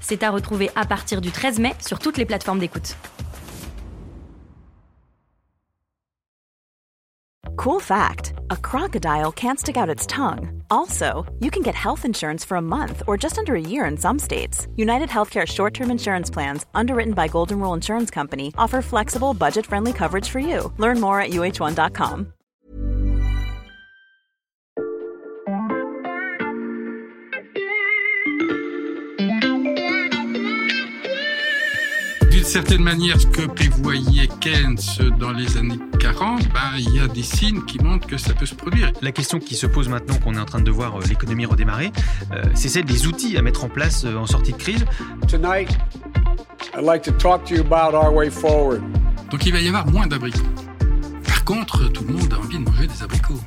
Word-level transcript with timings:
C'est 0.00 0.22
à 0.22 0.30
retrouver 0.30 0.70
à 0.74 0.84
partir 0.84 1.20
du 1.20 1.30
13 1.30 1.58
mai 1.58 1.74
sur 1.80 1.98
toutes 1.98 2.16
les 2.16 2.24
plateformes 2.24 2.58
d'écoute. 2.58 2.96
Cool 7.56 7.80
fact 7.80 8.32
a 8.50 8.56
crocodile 8.56 9.32
can't 9.32 9.58
stick 9.58 9.76
out 9.76 9.94
its 9.94 10.06
tongue. 10.06 10.62
Also, 10.70 11.26
you 11.40 11.50
can 11.50 11.62
get 11.62 11.74
health 11.74 12.06
insurance 12.06 12.42
for 12.42 12.56
a 12.56 12.62
month 12.62 13.02
or 13.06 13.18
just 13.18 13.38
under 13.38 13.54
a 13.54 13.60
year 13.60 13.84
in 13.84 13.98
some 13.98 14.18
states. 14.18 14.66
United 14.76 15.10
Healthcare 15.10 15.46
short 15.46 15.74
term 15.74 15.90
insurance 15.90 16.30
plans, 16.30 16.64
underwritten 16.74 17.12
by 17.12 17.28
Golden 17.28 17.60
Rule 17.60 17.74
Insurance 17.74 18.10
Company, 18.10 18.52
offer 18.56 18.80
flexible, 18.80 19.34
budget 19.34 19.66
friendly 19.66 19.92
coverage 19.92 20.28
for 20.28 20.38
you. 20.40 20.72
Learn 20.78 21.00
more 21.00 21.20
at 21.20 21.30
uh1.com. 21.30 22.32
certaine 32.50 32.82
manière, 32.82 33.20
ce 33.20 33.28
que 33.28 33.42
prévoyait 33.42 34.28
Keynes 34.40 34.76
dans 35.20 35.30
les 35.30 35.56
années 35.56 35.78
40, 36.00 36.48
ben, 36.48 36.60
il 36.78 36.96
y 36.96 36.98
a 36.98 37.06
des 37.06 37.22
signes 37.22 37.64
qui 37.64 37.78
montrent 37.78 38.08
que 38.08 38.18
ça 38.18 38.34
peut 38.34 38.44
se 38.44 38.56
produire. 38.56 38.90
La 39.02 39.12
question 39.12 39.38
qui 39.38 39.54
se 39.54 39.68
pose 39.68 39.88
maintenant 39.88 40.16
qu'on 40.16 40.34
est 40.34 40.40
en 40.40 40.46
train 40.46 40.60
de 40.60 40.70
voir 40.72 40.96
euh, 40.96 41.02
l'économie 41.08 41.46
redémarrer, 41.46 41.92
euh, 42.32 42.42
c'est 42.54 42.68
celle 42.68 42.86
des 42.86 43.06
outils 43.06 43.36
à 43.36 43.42
mettre 43.42 43.62
en 43.62 43.68
place 43.68 44.04
euh, 44.04 44.16
en 44.16 44.26
sortie 44.26 44.50
de 44.50 44.56
crise. 44.56 44.84
Tonight, 45.28 45.78
I'd 46.74 46.82
like 46.82 47.04
to 47.04 47.12
talk 47.12 47.44
to 47.44 47.54
you 47.54 47.60
about 47.60 47.94
our 47.96 48.12
way 48.12 48.30
forward. 48.30 48.82
Donc 49.30 49.46
il 49.46 49.52
va 49.52 49.60
y 49.60 49.68
avoir 49.68 49.86
moins 49.86 50.08
d'abricots. 50.08 50.42
Par 51.24 51.44
contre, 51.44 51.88
tout 51.92 52.02
le 52.02 52.14
monde 52.14 52.32
a 52.32 52.38
envie 52.38 52.58
de 52.58 52.68
manger 52.68 52.88
des 52.88 53.00
abricots. 53.00 53.40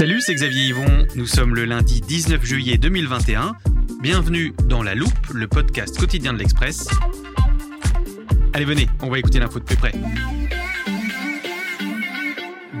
Salut, 0.00 0.22
c'est 0.22 0.34
Xavier 0.34 0.68
Yvon. 0.68 1.06
Nous 1.14 1.26
sommes 1.26 1.54
le 1.54 1.66
lundi 1.66 2.00
19 2.00 2.42
juillet 2.42 2.78
2021. 2.78 3.54
Bienvenue 4.00 4.54
dans 4.64 4.82
La 4.82 4.94
Loupe, 4.94 5.28
le 5.34 5.46
podcast 5.46 5.98
quotidien 5.98 6.32
de 6.32 6.38
l'Express. 6.38 6.88
Allez, 8.54 8.64
venez, 8.64 8.86
on 9.02 9.10
va 9.10 9.18
écouter 9.18 9.40
l'info 9.40 9.58
de 9.58 9.64
plus 9.66 9.76
près. 9.76 9.92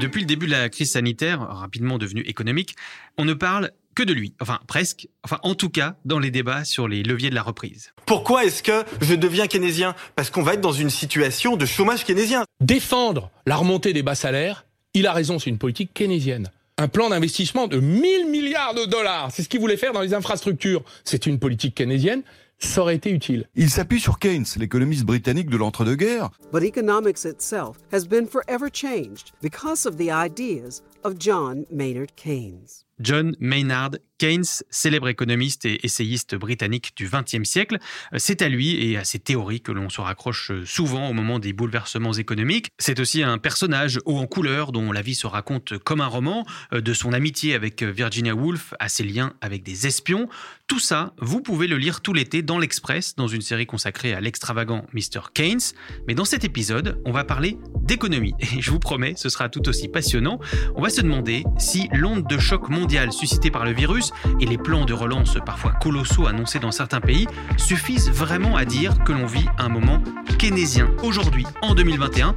Depuis 0.00 0.22
le 0.22 0.26
début 0.26 0.46
de 0.46 0.52
la 0.52 0.70
crise 0.70 0.92
sanitaire, 0.92 1.40
rapidement 1.40 1.98
devenue 1.98 2.22
économique, 2.22 2.74
on 3.18 3.26
ne 3.26 3.34
parle 3.34 3.72
que 3.94 4.02
de 4.02 4.14
lui. 4.14 4.32
Enfin, 4.40 4.58
presque. 4.66 5.06
Enfin, 5.22 5.40
en 5.42 5.54
tout 5.54 5.68
cas, 5.68 5.96
dans 6.06 6.20
les 6.20 6.30
débats 6.30 6.64
sur 6.64 6.88
les 6.88 7.02
leviers 7.02 7.28
de 7.28 7.34
la 7.34 7.42
reprise. 7.42 7.92
Pourquoi 8.06 8.46
est-ce 8.46 8.62
que 8.62 8.82
je 9.02 9.14
deviens 9.14 9.46
keynésien? 9.46 9.94
Parce 10.16 10.30
qu'on 10.30 10.42
va 10.42 10.54
être 10.54 10.62
dans 10.62 10.72
une 10.72 10.88
situation 10.88 11.58
de 11.58 11.66
chômage 11.66 12.06
keynésien. 12.06 12.44
Défendre 12.62 13.30
la 13.44 13.56
remontée 13.56 13.92
des 13.92 14.02
bas 14.02 14.14
salaires, 14.14 14.64
il 14.94 15.06
a 15.06 15.12
raison, 15.12 15.38
c'est 15.38 15.50
une 15.50 15.58
politique 15.58 15.92
keynésienne 15.92 16.50
un 16.80 16.88
plan 16.88 17.10
d'investissement 17.10 17.68
de 17.68 17.78
1000 17.78 18.26
milliards 18.30 18.74
de 18.74 18.86
dollars. 18.86 19.30
C'est 19.32 19.42
ce 19.42 19.48
qu'il 19.50 19.60
voulait 19.60 19.76
faire 19.76 19.92
dans 19.92 20.00
les 20.00 20.14
infrastructures. 20.14 20.82
C'est 21.04 21.26
une 21.26 21.38
politique 21.38 21.74
keynésienne. 21.74 22.22
Ça 22.58 22.80
aurait 22.80 22.96
été 22.96 23.10
utile. 23.10 23.46
Il 23.54 23.70
s'appuie 23.70 24.00
sur 24.00 24.18
Keynes, 24.18 24.46
l'économiste 24.56 25.04
britannique 25.04 25.50
de 25.50 25.56
l'entre-deux-guerres. 25.58 26.30
But 26.52 26.62
economics 26.62 27.24
itself 27.24 27.78
has 27.92 28.06
been 28.06 28.26
forever 28.26 28.68
changed 28.72 29.32
because 29.42 29.86
of 29.86 29.96
the 29.96 30.10
ideas 30.10 30.82
of 31.04 31.18
John 31.18 31.64
Maynard 31.70 32.14
Keynes. 32.16 32.84
John 33.00 33.34
Maynard 33.40 33.92
Keynes, 34.18 34.44
célèbre 34.68 35.08
économiste 35.08 35.64
et 35.64 35.84
essayiste 35.84 36.34
britannique 36.34 36.92
du 36.94 37.08
XXe 37.08 37.48
siècle. 37.48 37.78
C'est 38.18 38.42
à 38.42 38.50
lui 38.50 38.74
et 38.84 38.98
à 38.98 39.04
ses 39.04 39.18
théories 39.18 39.62
que 39.62 39.72
l'on 39.72 39.88
se 39.88 40.02
raccroche 40.02 40.52
souvent 40.66 41.08
au 41.08 41.14
moment 41.14 41.38
des 41.38 41.54
bouleversements 41.54 42.12
économiques. 42.12 42.68
C'est 42.78 43.00
aussi 43.00 43.22
un 43.22 43.38
personnage 43.38 43.98
haut 44.04 44.18
en 44.18 44.26
couleur 44.26 44.72
dont 44.72 44.92
la 44.92 45.00
vie 45.00 45.14
se 45.14 45.26
raconte 45.26 45.78
comme 45.78 46.02
un 46.02 46.06
roman, 46.06 46.44
de 46.70 46.92
son 46.92 47.14
amitié 47.14 47.54
avec 47.54 47.82
Virginia 47.82 48.34
Woolf 48.34 48.74
à 48.78 48.90
ses 48.90 49.04
liens 49.04 49.32
avec 49.40 49.62
des 49.62 49.86
espions. 49.86 50.28
Tout 50.66 50.78
ça, 50.78 51.14
vous 51.18 51.40
pouvez 51.40 51.66
le 51.66 51.78
lire 51.78 52.02
tout 52.02 52.12
l'été 52.12 52.42
dans 52.42 52.58
l'Express, 52.58 53.16
dans 53.16 53.26
une 53.26 53.40
série 53.40 53.66
consacrée 53.66 54.12
à 54.12 54.20
l'extravagant 54.20 54.84
Mr. 54.92 55.30
Keynes. 55.32 55.60
Mais 56.06 56.14
dans 56.14 56.26
cet 56.26 56.44
épisode, 56.44 57.00
on 57.06 57.10
va 57.10 57.24
parler 57.24 57.56
d'économie. 57.80 58.34
Et 58.40 58.60
je 58.60 58.70
vous 58.70 58.78
promets, 58.78 59.14
ce 59.16 59.30
sera 59.30 59.48
tout 59.48 59.66
aussi 59.66 59.88
passionnant. 59.88 60.38
On 60.76 60.82
va 60.82 60.90
se 60.90 61.00
demander 61.00 61.44
si 61.58 61.88
l'onde 61.94 62.28
de 62.28 62.38
choc 62.38 62.68
suscitée 63.10 63.50
par 63.50 63.64
le 63.64 63.72
virus 63.72 64.12
et 64.40 64.46
les 64.46 64.58
plans 64.58 64.84
de 64.84 64.92
relance 64.92 65.38
parfois 65.46 65.72
colossaux 65.72 66.26
annoncés 66.26 66.58
dans 66.58 66.72
certains 66.72 67.00
pays 67.00 67.26
suffisent 67.56 68.10
vraiment 68.10 68.56
à 68.56 68.64
dire 68.64 69.04
que 69.04 69.12
l'on 69.12 69.26
vit 69.26 69.46
un 69.58 69.68
moment 69.68 70.02
keynésien 70.38 70.90
aujourd'hui, 71.02 71.46
en 71.62 71.74
2021. 71.74 72.34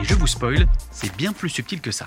Et 0.00 0.04
je 0.04 0.14
vous 0.14 0.26
spoil, 0.26 0.66
c'est 0.90 1.14
bien 1.16 1.32
plus 1.32 1.50
subtil 1.50 1.80
que 1.82 1.90
ça. 1.90 2.06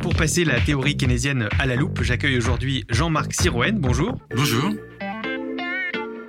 Pour 0.00 0.14
passer 0.14 0.44
la 0.44 0.60
théorie 0.60 0.96
keynésienne 0.96 1.48
à 1.58 1.66
la 1.66 1.76
loupe, 1.76 2.02
j'accueille 2.02 2.38
aujourd'hui 2.38 2.86
Jean-Marc 2.88 3.34
Sirouen. 3.34 3.74
Bonjour. 3.74 4.16
Bonjour. 4.34 4.72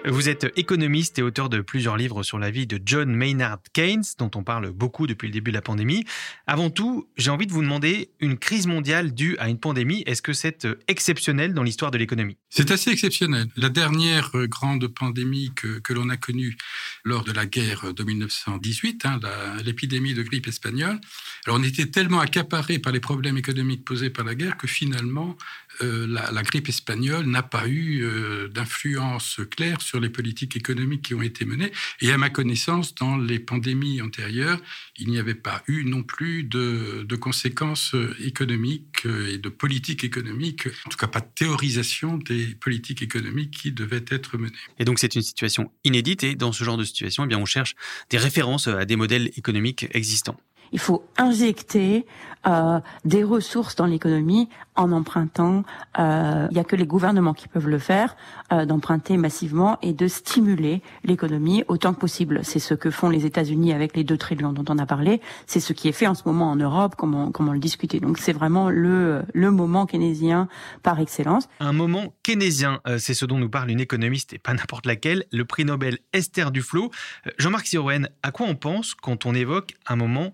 Vous 0.04 0.30
êtes 0.30 0.52
économiste 0.56 1.20
et 1.20 1.22
auteur 1.22 1.48
de 1.48 1.62
plusieurs 1.62 1.96
livres 1.96 2.24
sur 2.24 2.40
la 2.40 2.50
vie 2.50 2.66
de 2.66 2.80
John 2.84 3.14
Maynard 3.14 3.60
Keynes, 3.72 4.04
dont 4.18 4.32
on 4.34 4.44
parle 4.44 4.72
beaucoup 4.72 5.06
depuis 5.06 5.28
le 5.28 5.34
début 5.34 5.52
de 5.52 5.56
la 5.56 5.62
pandémie. 5.62 6.06
Avant 6.48 6.72
tout, 6.72 7.08
j'ai 7.18 7.30
envie 7.30 7.46
de 7.46 7.52
vous 7.52 7.62
demander, 7.62 8.10
une 8.20 8.40
crise 8.40 8.66
mondiale 8.66 9.14
due 9.14 9.38
à 9.38 9.48
une 9.48 9.60
pandémie, 9.60 10.02
est-ce 10.08 10.24
que 10.24 10.34
c'est 10.34 10.68
exceptionnel 10.88 11.54
dans 11.54 11.62
l'histoire 11.62 11.92
de 11.92 12.00
l'économie? 12.00 12.38
C'est 12.50 12.72
assez 12.72 12.90
exceptionnel. 12.90 13.48
La 13.56 13.70
dernière 13.70 14.32
grande 14.48 14.88
pandémie 14.88 15.52
que, 15.56 15.78
que 15.80 15.94
l'on 15.94 16.10
a 16.10 16.18
connue 16.18 16.58
lors 17.04 17.24
de 17.24 17.32
la 17.32 17.46
guerre 17.46 17.94
de 17.94 18.04
1918, 18.04 19.06
hein, 19.06 19.20
l'épidémie 19.64 20.16
de 20.16 20.24
grippe 20.24 20.48
espagnole, 20.48 21.00
alors 21.46 21.60
on 21.60 21.64
était 21.64 21.86
tellement 21.86 22.20
accaparé 22.20 22.80
par 22.80 22.92
les 22.92 23.00
problèmes 23.00 23.38
économiques 23.38 23.86
posés 23.86 24.10
par 24.10 24.26
la 24.26 24.34
guerre 24.34 24.58
que 24.58 24.68
finalement, 24.68 25.38
euh, 25.82 26.08
la, 26.08 26.44
grippe 26.44 26.70
espagnole 26.70 27.26
n'a 27.26 27.44
pas 27.44 27.68
eu 27.68 28.04
euh, 28.04 28.48
d'influence 28.48 29.40
claire 29.50 29.82
sur 29.82 30.00
les 30.00 30.10
politiques 30.10 30.56
économiques 30.56 31.04
qui 31.04 31.14
ont 31.14 31.22
été 31.22 31.46
menées. 31.46 31.72
Et 32.02 32.12
à 32.12 32.18
ma 32.18 32.30
connaissance, 32.30 32.96
dans 32.96 33.18
les 33.18 33.40
pandémies 33.40 34.02
antérieures, 34.02 34.60
il 34.98 35.10
n'y 35.10 35.20
avait 35.20 35.36
pas 35.36 35.64
eu 35.68 35.84
non 35.86 36.04
plus 36.04 36.44
de, 36.44 37.06
de 37.08 37.16
conséquences 37.16 37.96
économiques 38.20 39.06
et 39.06 39.38
de 39.38 39.50
politiques 39.50 40.04
économiques, 40.04 40.68
en 40.86 40.90
tout 40.90 40.98
cas 40.98 41.08
pas 41.08 41.22
de 41.22 41.30
théorisation 41.34 42.18
des 42.18 42.56
politiques 42.56 43.02
économiques 43.02 43.52
qui 43.52 43.72
devaient 43.72 44.06
être 44.08 44.38
menées. 44.38 44.52
Et 44.80 44.86
donc 44.86 45.00
c'est 45.00 45.16
une 45.16 45.22
situation 45.22 45.72
inédite 45.84 46.24
et 46.24 46.36
dans 46.36 46.52
ce 46.52 46.64
genre 46.64 46.78
de 46.78 46.84
situation, 46.84 47.24
eh 47.24 47.28
bien, 47.28 47.40
on 47.40 47.46
cherche 47.46 47.76
des 48.10 48.18
références 48.18 48.68
à 48.68 48.86
des 48.86 48.96
modèles 48.96 49.32
économiques 49.38 49.88
existants 49.92 50.40
il 50.72 50.80
faut 50.80 51.04
injecter 51.18 52.06
euh, 52.48 52.80
des 53.06 53.24
ressources 53.24 53.76
dans 53.76 53.86
l'économie 53.86 54.50
en 54.76 54.92
empruntant. 54.92 55.64
Euh, 56.00 56.48
il 56.50 56.54
n'y 56.54 56.60
a 56.60 56.64
que 56.64 56.76
les 56.76 56.88
gouvernements 56.88 57.34
qui 57.34 57.48
peuvent 57.48 57.68
le 57.68 57.78
faire, 57.78 58.16
euh, 58.52 58.66
d'emprunter 58.66 59.18
massivement 59.18 59.78
et 59.82 59.94
de 59.94 60.08
stimuler 60.08 60.82
l'économie 61.04 61.64
autant 61.68 61.94
que 61.94 62.00
possible. 62.00 62.40
C'est 62.44 62.60
ce 62.60 62.74
que 62.74 62.90
font 62.90 63.10
les 63.10 63.26
États-Unis 63.26 63.74
avec 63.74 63.96
les 63.96 64.04
2 64.04 64.18
trillions 64.18 64.54
dont 64.54 64.66
on 64.70 64.80
a 64.80 64.86
parlé. 64.86 65.22
C'est 65.46 65.60
ce 65.60 65.74
qui 65.74 65.88
est 65.88 65.92
fait 65.92 66.08
en 66.08 66.16
ce 66.16 66.24
moment 66.26 66.50
en 66.50 66.56
Europe, 66.56 66.96
comme 66.96 67.14
on, 67.14 67.32
comme 67.32 67.50
on 67.50 67.54
le 67.54 67.60
discutait. 67.60 68.00
Donc 68.00 68.18
c'est 68.18 68.34
vraiment 68.34 68.70
le, 68.70 69.24
le 69.34 69.52
moment 69.52 69.86
keynésien 69.86 70.48
par 70.84 71.00
excellence. 71.00 71.48
Un 71.60 71.74
moment 71.74 72.14
keynésien, 72.24 72.80
euh, 72.88 72.98
c'est 72.98 73.14
ce 73.14 73.26
dont 73.26 73.38
nous 73.38 73.50
parle 73.50 73.70
une 73.70 73.80
économiste 73.80 74.34
et 74.34 74.40
pas 74.40 74.54
n'importe 74.54 74.86
laquelle, 74.86 75.26
le 75.32 75.46
prix 75.46 75.66
Nobel 75.66 76.00
Esther 76.14 76.52
Duflo. 76.52 76.92
Euh, 77.28 77.32
Jean-Marc 77.38 77.68
Sirouen, 77.68 78.08
à 78.24 78.32
quoi 78.32 78.48
on 78.48 78.56
pense 78.56 78.96
quand 78.96 79.26
on 79.26 79.36
évoque 79.36 79.76
un 79.88 79.96
moment 79.96 80.34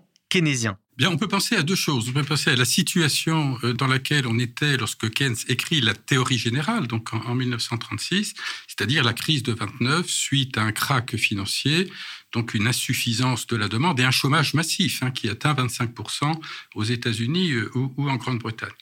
Bien, 0.98 1.10
on 1.10 1.16
peut 1.16 1.28
penser 1.28 1.54
à 1.54 1.62
deux 1.62 1.76
choses. 1.76 2.08
On 2.08 2.12
peut 2.12 2.24
penser 2.24 2.50
à 2.50 2.56
la 2.56 2.64
situation 2.64 3.56
euh, 3.62 3.72
dans 3.72 3.86
laquelle 3.86 4.26
on 4.26 4.36
était 4.40 4.76
lorsque 4.76 5.08
Keynes 5.10 5.36
écrit 5.46 5.80
la 5.80 5.94
théorie 5.94 6.38
générale, 6.38 6.88
donc 6.88 7.14
en 7.14 7.36
1936, 7.36 8.34
c'est-à-dire 8.66 9.04
la 9.04 9.12
crise 9.12 9.44
de 9.44 9.52
29 9.52 10.08
suite 10.08 10.58
à 10.58 10.62
un 10.62 10.72
krach 10.72 11.14
financier, 11.14 11.88
donc 12.32 12.52
une 12.52 12.66
insuffisance 12.66 13.46
de 13.46 13.54
la 13.54 13.68
demande 13.68 14.00
et 14.00 14.04
un 14.04 14.10
chômage 14.10 14.54
massif 14.54 15.04
hein, 15.04 15.12
qui 15.12 15.28
atteint 15.28 15.54
25% 15.54 16.34
aux 16.74 16.84
États-Unis 16.84 17.52
euh, 17.52 17.70
ou, 17.76 18.10
en 18.10 18.16
Grande-Bretagne. 18.16 18.72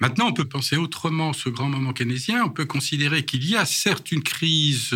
Maintenant, 0.00 0.26
on 0.26 0.32
peut 0.32 0.48
penser 0.48 0.76
autrement 0.76 1.32
ce 1.32 1.48
grand 1.48 1.68
moment 1.68 1.92
keynésien. 1.92 2.44
On 2.44 2.50
peut 2.50 2.66
considérer 2.66 3.24
qu'il 3.24 3.48
y 3.48 3.54
a 3.54 3.64
certes 3.64 4.10
une 4.10 4.24
crise. 4.24 4.90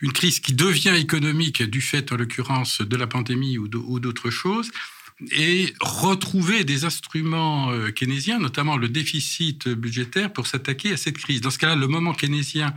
Une 0.00 0.12
crise 0.12 0.40
qui 0.40 0.52
devient 0.52 0.94
économique 0.96 1.62
du 1.62 1.80
fait, 1.80 2.12
en 2.12 2.16
l'occurrence, 2.16 2.80
de 2.80 2.96
la 2.96 3.06
pandémie 3.06 3.58
ou 3.58 3.68
d'autres 3.68 4.30
choses, 4.30 4.70
et 5.32 5.72
retrouver 5.80 6.64
des 6.64 6.84
instruments 6.84 7.72
euh, 7.72 7.90
keynésiens, 7.90 8.38
notamment 8.38 8.76
le 8.76 8.88
déficit 8.88 9.68
budgétaire, 9.68 10.32
pour 10.32 10.46
s'attaquer 10.46 10.92
à 10.92 10.96
cette 10.96 11.18
crise. 11.18 11.40
Dans 11.40 11.50
ce 11.50 11.58
cas-là, 11.58 11.74
le 11.74 11.88
moment 11.88 12.14
keynésien 12.14 12.72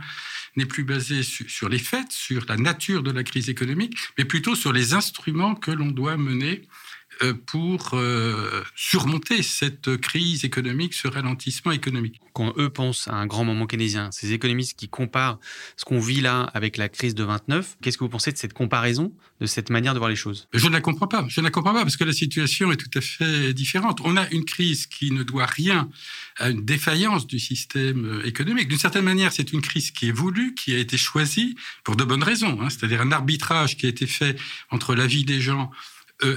n'est 0.56 0.66
plus 0.66 0.84
basé 0.84 1.22
sur 1.22 1.68
les 1.68 1.78
faits, 1.78 2.10
sur 2.10 2.44
la 2.48 2.56
nature 2.56 3.02
de 3.02 3.10
la 3.10 3.22
crise 3.22 3.48
économique, 3.48 3.96
mais 4.18 4.24
plutôt 4.24 4.54
sur 4.54 4.72
les 4.72 4.92
instruments 4.92 5.54
que 5.54 5.70
l'on 5.70 5.90
doit 5.90 6.16
mener 6.16 6.62
pour 7.46 7.90
euh, 7.94 8.62
surmonter 8.74 9.42
cette 9.42 9.96
crise 9.96 10.44
économique, 10.44 10.94
ce 10.94 11.08
ralentissement 11.08 11.72
économique. 11.72 12.20
Quand 12.32 12.54
eux 12.56 12.70
pensent 12.70 13.08
à 13.08 13.14
un 13.14 13.26
grand 13.26 13.44
moment 13.44 13.66
keynésien, 13.66 14.10
ces 14.10 14.32
économistes 14.32 14.78
qui 14.78 14.88
comparent 14.88 15.38
ce 15.76 15.84
qu'on 15.84 16.00
vit 16.00 16.20
là 16.20 16.42
avec 16.54 16.76
la 16.76 16.88
crise 16.88 17.14
de 17.14 17.24
29, 17.24 17.76
qu'est-ce 17.82 17.98
que 17.98 18.04
vous 18.04 18.10
pensez 18.10 18.32
de 18.32 18.38
cette 18.38 18.54
comparaison, 18.54 19.12
de 19.40 19.46
cette 19.46 19.70
manière 19.70 19.94
de 19.94 19.98
voir 19.98 20.10
les 20.10 20.16
choses? 20.16 20.48
Je 20.52 20.66
ne 20.66 20.72
la 20.72 20.80
comprends 20.80 21.06
pas. 21.06 21.26
Je 21.28 21.40
ne 21.40 21.44
la 21.44 21.50
comprends 21.50 21.74
pas 21.74 21.82
parce 21.82 21.96
que 21.96 22.04
la 22.04 22.12
situation 22.12 22.72
est 22.72 22.76
tout 22.76 22.98
à 22.98 23.00
fait 23.00 23.52
différente. 23.52 24.00
On 24.04 24.16
a 24.16 24.28
une 24.30 24.44
crise 24.44 24.86
qui 24.86 25.10
ne 25.10 25.22
doit 25.22 25.46
rien 25.46 25.88
à 26.38 26.50
une 26.50 26.64
défaillance 26.64 27.26
du 27.26 27.38
système 27.38 28.22
économique. 28.24 28.68
D'une 28.68 28.78
certaine 28.78 29.04
manière, 29.04 29.32
c'est 29.32 29.52
une 29.52 29.60
crise 29.60 29.90
qui 29.90 30.08
est 30.08 30.12
voulue, 30.12 30.54
qui 30.54 30.74
a 30.74 30.78
été 30.78 30.96
choisie 30.96 31.54
pour 31.84 31.96
de 31.96 32.04
bonnes 32.04 32.22
raisons. 32.22 32.58
Hein. 32.60 32.70
C'est-à-dire 32.70 33.02
un 33.02 33.12
arbitrage 33.12 33.76
qui 33.76 33.86
a 33.86 33.88
été 33.88 34.06
fait 34.06 34.38
entre 34.70 34.94
la 34.94 35.06
vie 35.06 35.24
des 35.24 35.40
gens 35.40 35.70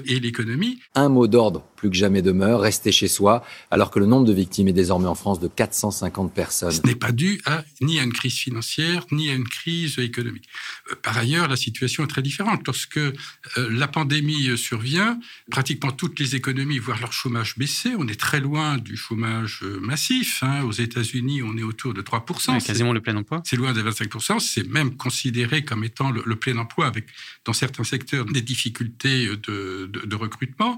et 0.06 0.20
l'économie. 0.20 0.80
Un 0.96 1.10
mot 1.10 1.28
d'ordre 1.28 1.64
plus 1.86 1.90
que 1.90 1.96
jamais 1.96 2.22
demeure, 2.22 2.62
rester 2.62 2.92
chez 2.92 3.08
soi, 3.08 3.44
alors 3.72 3.92
que 3.92 4.00
le 4.00 4.06
nombre 4.06 4.26
de 4.26 4.34
victimes 4.34 4.68
est 4.68 4.74
désormais 4.74 5.08
en 5.08 5.16
France 5.16 5.40
de 5.40 5.48
450 5.48 6.34
personnes. 6.34 6.72
Ce 6.72 6.82
n'est 6.86 6.96
pas 6.96 7.12
dû 7.12 7.42
à, 7.46 7.64
ni 7.82 8.00
à 8.00 8.04
une 8.04 8.14
crise 8.14 8.36
financière, 8.36 9.06
ni 9.12 9.30
à 9.30 9.34
une 9.34 9.48
crise 9.48 10.00
économique. 10.00 10.48
Euh, 10.92 10.96
par 11.02 11.18
ailleurs, 11.18 11.48
la 11.48 11.56
situation 11.56 12.04
est 12.04 12.08
très 12.08 12.22
différente. 12.22 12.62
Lorsque 12.66 12.98
euh, 12.98 13.14
la 13.56 13.88
pandémie 13.88 14.50
euh, 14.50 14.58
survient, 14.58 15.20
pratiquement 15.52 15.92
toutes 15.92 16.20
les 16.20 16.36
économies 16.36 16.80
voient 16.80 16.98
leur 17.00 17.14
chômage 17.14 17.58
baisser. 17.58 17.92
On 17.98 18.08
est 18.08 18.20
très 18.20 18.40
loin 18.40 18.78
du 18.78 18.98
chômage 18.98 19.62
massif. 19.82 20.44
Hein. 20.44 20.64
Aux 20.64 20.72
États-Unis, 20.72 21.44
on 21.44 21.58
est 21.58 21.64
autour 21.64 21.94
de 21.94 22.02
3%. 22.02 22.66
quasiment 22.66 22.94
le 22.94 23.02
plein 23.02 23.16
emploi. 23.16 23.42
C'est 23.46 23.56
loin 23.56 23.74
des 23.74 23.82
25%. 23.82 24.40
C'est 24.40 24.68
même 24.68 24.96
considéré 24.98 25.64
comme 25.64 25.84
étant 25.84 26.12
le, 26.12 26.24
le 26.26 26.36
plein 26.36 26.58
emploi, 26.58 26.88
avec 26.88 27.06
dans 27.46 27.54
certains 27.54 27.84
secteurs 27.84 28.26
des 28.26 28.42
difficultés 28.42 29.28
de 29.48 29.86
de, 29.88 30.16
recrutement. 30.16 30.78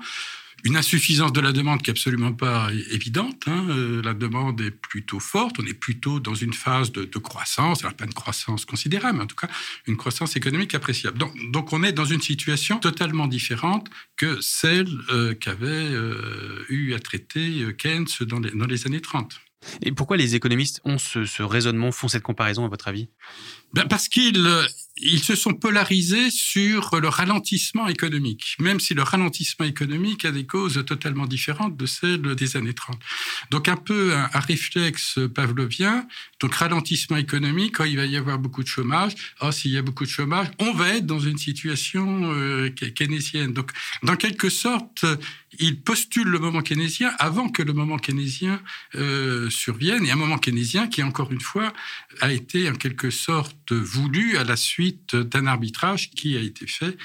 Une 0.63 0.75
insuffisance 0.75 1.31
de 1.31 1.39
la 1.39 1.51
demande 1.51 1.81
qui 1.81 1.89
est 1.89 1.91
absolument 1.91 2.33
pas 2.33 2.69
évidente. 2.91 3.43
Hein. 3.47 3.67
Euh, 3.69 4.01
la 4.01 4.13
demande 4.13 4.59
est 4.61 4.71
plutôt 4.71 5.19
forte. 5.19 5.57
On 5.59 5.65
est 5.65 5.73
plutôt 5.73 6.19
dans 6.19 6.33
une 6.33 6.53
phase 6.53 6.91
de, 6.91 7.05
croissance. 7.19 7.83
Alors 7.83 7.95
pas 7.95 8.05
une 8.05 8.13
croissance 8.13 8.65
considérable, 8.65 9.17
mais 9.17 9.23
en 9.23 9.27
tout 9.27 9.35
cas 9.35 9.49
une 9.87 9.97
croissance 9.97 10.35
économique 10.35 10.73
appréciable. 10.75 11.17
Donc, 11.51 11.73
on 11.73 11.83
est 11.83 11.91
dans 11.91 12.05
une 12.05 12.21
situation 12.21 12.79
totalement 12.79 13.27
différente 13.27 13.89
que 14.15 14.39
celle 14.41 14.89
euh, 15.09 15.33
qu'avait 15.33 15.67
euh, 15.67 16.65
eu 16.69 16.93
à 16.93 16.99
traiter 16.99 17.65
Keynes 17.77 18.07
dans 18.21 18.39
les, 18.39 18.51
dans 18.51 18.65
les 18.65 18.85
années 18.85 19.01
30. 19.01 19.39
Et 19.81 19.91
pourquoi 19.91 20.17
les 20.17 20.35
économistes 20.35 20.81
ont 20.85 20.97
ce, 20.97 21.41
raisonnement, 21.41 21.91
font 21.91 22.07
cette 22.07 22.23
comparaison, 22.23 22.65
à 22.65 22.67
votre 22.67 22.87
avis? 22.87 23.09
Ben 23.73 23.87
Parce 23.87 24.07
qu'ils 24.07 24.47
ils 24.99 25.23
se 25.23 25.35
sont 25.35 25.53
polarisés 25.53 26.29
sur 26.31 26.99
le 26.99 27.07
ralentissement 27.07 27.87
économique, 27.87 28.55
même 28.59 28.79
si 28.79 28.93
le 28.93 29.03
ralentissement 29.03 29.65
économique 29.65 30.25
a 30.25 30.31
des 30.31 30.45
causes 30.45 30.83
totalement 30.85 31.25
différentes 31.25 31.77
de 31.77 31.85
celles 31.85 32.21
des 32.35 32.57
années 32.57 32.73
30. 32.73 32.99
Donc 33.51 33.67
un 33.67 33.75
peu 33.75 34.15
un, 34.15 34.27
réflexe 34.39 35.19
pavlovien, 35.33 36.07
donc 36.39 36.55
ralentissement 36.55 37.17
économique, 37.17 37.77
quand 37.77 37.83
il 37.83 37.97
va 37.97 38.05
y 38.05 38.17
avoir 38.17 38.39
beaucoup 38.39 38.63
de 38.63 38.67
chômage, 38.67 39.13
oh, 39.41 39.51
s'il 39.51 39.71
y 39.71 39.77
a 39.77 39.81
beaucoup 39.81 40.05
de 40.05 40.09
chômage, 40.09 40.47
on 40.59 40.73
va 40.73 40.89
être 40.95 41.05
dans 41.05 41.19
une 41.19 41.37
situation 41.37 42.33
euh, 42.33 42.69
keynésienne. 42.69 43.53
Donc 43.53 43.71
dans 44.03 44.15
quelque 44.15 44.49
sorte, 44.49 45.05
il 45.59 45.81
postule 45.81 46.27
le 46.27 46.39
moment 46.39 46.61
keynésien 46.61 47.13
avant 47.19 47.49
que 47.49 47.61
le 47.61 47.73
moment 47.73 47.97
keynésien 47.97 48.61
euh, 48.95 49.49
survienne, 49.49 50.05
et 50.05 50.11
un 50.11 50.15
moment 50.15 50.37
keynésien 50.37 50.87
qui, 50.87 51.03
encore 51.03 51.31
une 51.31 51.41
fois, 51.41 51.73
a 52.21 52.31
été 52.31 52.69
en 52.69 52.75
quelque 52.75 53.09
sorte 53.09 53.71
voulu 53.71 54.37
à 54.37 54.43
la 54.43 54.55
suite 54.55 54.86
d'un 55.13 55.47
arbitrage 55.47 56.11
qui 56.11 56.37
a 56.37 56.41
été 56.41 56.67
fait 56.67 56.97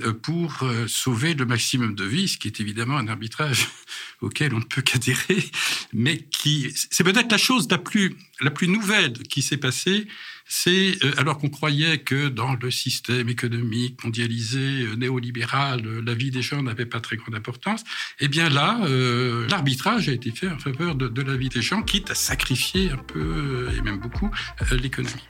euh, 0.00 0.12
pour 0.12 0.64
euh, 0.64 0.88
sauver 0.88 1.34
le 1.34 1.46
maximum 1.46 1.94
de 1.94 2.02
vie, 2.02 2.26
ce 2.26 2.36
qui 2.36 2.48
est 2.48 2.58
évidemment 2.58 2.96
un 2.96 3.06
arbitrage 3.06 3.68
auquel 4.22 4.52
on 4.52 4.58
ne 4.58 4.64
peut 4.64 4.82
qu'adhérer, 4.82 5.48
mais 5.92 6.18
qui 6.18 6.72
c'est 6.90 7.04
peut-être 7.04 7.30
la 7.30 7.38
chose 7.38 7.68
la 7.70 7.78
plus 7.78 8.16
la 8.40 8.50
plus 8.50 8.66
nouvelle 8.66 9.12
qui 9.12 9.40
s'est 9.40 9.56
passée, 9.56 10.08
c'est 10.48 10.98
euh, 11.04 11.12
alors 11.16 11.38
qu'on 11.38 11.48
croyait 11.48 11.98
que 11.98 12.26
dans 12.26 12.56
le 12.60 12.72
système 12.72 13.28
économique 13.28 14.02
mondialisé 14.02 14.84
néolibéral, 14.96 15.86
la 16.04 16.14
vie 16.14 16.32
des 16.32 16.42
gens 16.42 16.60
n'avait 16.60 16.86
pas 16.86 16.98
très 16.98 17.14
grande 17.14 17.36
importance. 17.36 17.84
Eh 18.18 18.26
bien 18.26 18.48
là, 18.48 18.80
l'arbitrage 19.48 20.08
a 20.08 20.12
été 20.12 20.32
fait 20.32 20.48
en 20.48 20.58
faveur 20.58 20.96
de, 20.96 21.22
la 21.22 21.36
vie 21.36 21.50
des 21.50 21.62
gens, 21.62 21.82
quitte 21.82 22.10
à 22.10 22.16
sacrifier 22.16 22.90
un 22.90 22.96
peu 22.96 23.68
et 23.76 23.80
même 23.80 23.98
beaucoup 23.98 24.28
l'économie. 24.72 25.22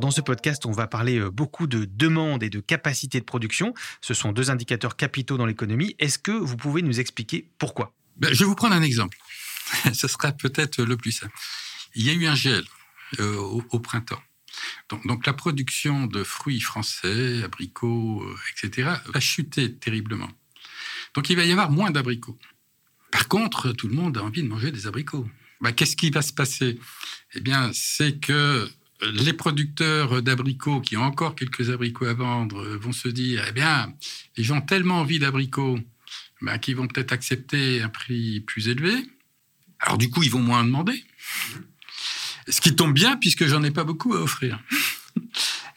Dans 0.00 0.10
ce 0.10 0.20
podcast, 0.20 0.66
on 0.66 0.72
va 0.72 0.86
parler 0.86 1.18
euh, 1.18 1.30
beaucoup 1.30 1.66
de 1.66 1.84
demande 1.84 2.42
et 2.42 2.50
de 2.50 2.60
capacité 2.60 3.20
de 3.20 3.24
production. 3.24 3.74
Ce 4.00 4.14
sont 4.14 4.32
deux 4.32 4.50
indicateurs 4.50 4.96
capitaux 4.96 5.36
dans 5.36 5.46
l'économie. 5.46 5.94
Est-ce 5.98 6.18
que 6.18 6.32
vous 6.32 6.56
pouvez 6.56 6.82
nous 6.82 7.00
expliquer 7.00 7.50
pourquoi? 7.58 7.94
Ben, 8.16 8.32
Je 8.32 8.40
vais 8.40 8.44
vous 8.44 8.54
prendre 8.54 8.74
un 8.74 8.82
exemple. 8.82 9.16
Ce 9.94 10.08
sera 10.08 10.32
peut-être 10.32 10.82
le 10.82 10.96
plus 10.96 11.12
simple. 11.12 11.34
Il 11.94 12.04
y 12.04 12.10
a 12.10 12.12
eu 12.12 12.26
un 12.26 12.34
gel 12.34 12.64
euh, 13.20 13.36
au, 13.36 13.80
printemps. 13.80 14.22
Donc, 14.90 15.26
la 15.26 15.32
production 15.32 16.06
de 16.06 16.24
fruits 16.24 16.60
français, 16.60 17.42
abricots, 17.42 18.22
euh, 18.22 18.36
etc., 18.52 18.90
va 19.06 19.20
chuter 19.20 19.74
terriblement. 19.74 20.30
Donc 21.14 21.30
il 21.30 21.36
va 21.36 21.44
y 21.44 21.52
avoir 21.52 21.70
moins 21.70 21.90
d'abricots. 21.90 22.38
Par 23.10 23.28
contre, 23.28 23.72
tout 23.72 23.88
le 23.88 23.94
monde 23.94 24.18
a 24.18 24.22
envie 24.22 24.42
de 24.42 24.48
manger 24.48 24.70
des 24.70 24.86
abricots. 24.86 25.26
Ben, 25.62 25.72
qu'est-ce 25.72 25.96
qui 25.96 26.10
va 26.10 26.20
se 26.20 26.32
passer? 26.32 26.78
Eh 27.34 27.40
bien, 27.40 27.70
c'est 27.72 28.20
que 28.20 28.68
les 29.02 29.32
producteurs 29.32 30.22
d'abricots 30.22 30.80
qui 30.80 30.96
ont 30.96 31.02
encore 31.02 31.34
quelques 31.34 31.70
abricots 31.70 32.06
à 32.06 32.14
vendre 32.14 32.64
vont 32.76 32.92
se 32.92 33.08
dire 33.08 33.44
eh 33.48 33.52
bien, 33.52 33.92
les 34.36 34.44
gens 34.44 34.58
ont 34.58 34.62
tellement 34.62 35.00
envie 35.00 35.18
d'abricots 35.18 35.78
ben, 36.42 36.58
qu'ils 36.58 36.76
vont 36.76 36.86
peut-être 36.86 37.12
accepter 37.12 37.82
un 37.82 37.88
prix 37.88 38.40
plus 38.40 38.68
élevé. 38.68 38.94
Alors, 39.80 39.98
du 39.98 40.10
coup, 40.10 40.22
ils 40.22 40.30
vont 40.30 40.40
moins 40.40 40.64
demander. 40.64 41.04
Ce 42.48 42.60
qui 42.60 42.74
tombe 42.76 42.94
bien, 42.94 43.16
puisque 43.16 43.46
j'en 43.46 43.62
ai 43.62 43.70
pas 43.70 43.84
beaucoup 43.84 44.14
à 44.14 44.20
offrir. 44.20 44.60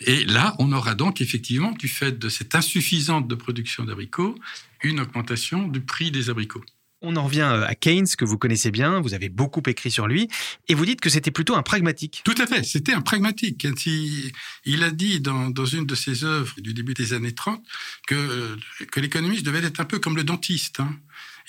Et 0.01 0.23
là, 0.25 0.55
on 0.59 0.71
aura 0.71 0.95
donc 0.95 1.21
effectivement, 1.21 1.71
du 1.71 1.87
fait 1.87 2.17
de 2.17 2.29
cette 2.29 2.55
insuffisante 2.55 3.27
de 3.27 3.35
production 3.35 3.83
d'abricots, 3.83 4.35
une 4.83 4.99
augmentation 4.99 5.67
du 5.67 5.81
prix 5.81 6.11
des 6.11 6.29
abricots. 6.29 6.63
On 7.01 7.15
en 7.15 7.23
revient 7.23 7.49
euh, 7.49 7.65
à 7.65 7.75
Keynes, 7.75 8.07
que 8.17 8.25
vous 8.25 8.37
connaissez 8.37 8.71
bien, 8.71 8.99
vous 8.99 9.13
avez 9.13 9.29
beaucoup 9.29 9.61
écrit 9.67 9.91
sur 9.91 10.07
lui, 10.07 10.27
et 10.67 10.73
vous 10.73 10.85
dites 10.85 10.99
que 10.99 11.09
c'était 11.09 11.31
plutôt 11.31 11.55
un 11.55 11.63
pragmatique. 11.63 12.21
Tout 12.25 12.35
à 12.37 12.45
fait, 12.45 12.63
c'était 12.63 12.93
un 12.93 13.01
pragmatique. 13.01 13.65
Il, 14.65 14.83
a 14.83 14.91
dit 14.91 15.21
dans, 15.21 15.65
une 15.65 15.85
de 15.85 15.95
ses 15.95 16.23
œuvres 16.23 16.53
du 16.57 16.73
début 16.73 16.93
des 16.93 17.13
années 17.13 17.33
30 17.33 17.63
que, 18.07 18.57
que 18.91 18.99
l'économiste 18.99 19.45
devait 19.45 19.65
être 19.65 19.79
un 19.79 19.85
peu 19.85 19.99
comme 19.99 20.17
le 20.17 20.23
dentiste. 20.23 20.79
Hein. 20.81 20.93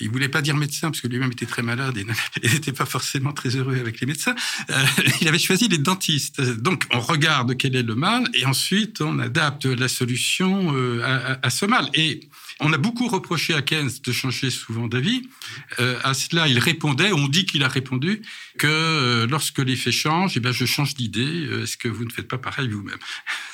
Il 0.01 0.09
voulait 0.09 0.29
pas 0.29 0.41
dire 0.41 0.55
médecin 0.55 0.89
parce 0.89 1.01
que 1.01 1.07
lui-même 1.07 1.31
était 1.31 1.45
très 1.45 1.61
malade 1.61 1.97
et 1.97 2.47
n'était 2.47 2.71
pas 2.73 2.85
forcément 2.85 3.33
très 3.33 3.49
heureux 3.55 3.77
avec 3.77 3.99
les 3.99 4.07
médecins. 4.07 4.35
Euh, 4.69 4.85
il 5.21 5.27
avait 5.27 5.39
choisi 5.39 5.67
les 5.67 5.77
dentistes. 5.77 6.41
Donc 6.41 6.85
on 6.91 6.99
regarde 6.99 7.55
quel 7.55 7.75
est 7.75 7.83
le 7.83 7.95
mal 7.95 8.27
et 8.33 8.45
ensuite 8.45 9.01
on 9.01 9.19
adapte 9.19 9.65
la 9.65 9.87
solution 9.87 10.75
euh, 10.75 11.01
à, 11.03 11.45
à, 11.45 11.49
ce 11.49 11.65
mal. 11.65 11.89
Et 11.93 12.29
on 12.61 12.71
a 12.71 12.77
beaucoup 12.77 13.07
reproché 13.07 13.53
à 13.53 13.61
Keynes 13.61 13.89
de 14.03 14.11
changer 14.11 14.51
souvent 14.51 14.87
d'avis. 14.87 15.27
Euh, 15.79 15.99
à 16.03 16.13
cela, 16.13 16.47
il 16.47 16.59
répondait, 16.59 17.11
on 17.11 17.27
dit 17.27 17.45
qu'il 17.45 17.63
a 17.63 17.67
répondu, 17.67 18.21
que 18.59 18.67
euh, 18.67 19.27
lorsque 19.27 19.59
les 19.59 19.75
faits 19.75 19.93
changent, 19.93 20.37
eh 20.37 20.39
bien, 20.39 20.51
je 20.51 20.65
change 20.65 20.93
d'idée. 20.93 21.47
Euh, 21.47 21.63
est-ce 21.63 21.75
que 21.75 21.87
vous 21.87 22.05
ne 22.05 22.11
faites 22.11 22.27
pas 22.27 22.37
pareil 22.37 22.69
vous-même? 22.69 22.99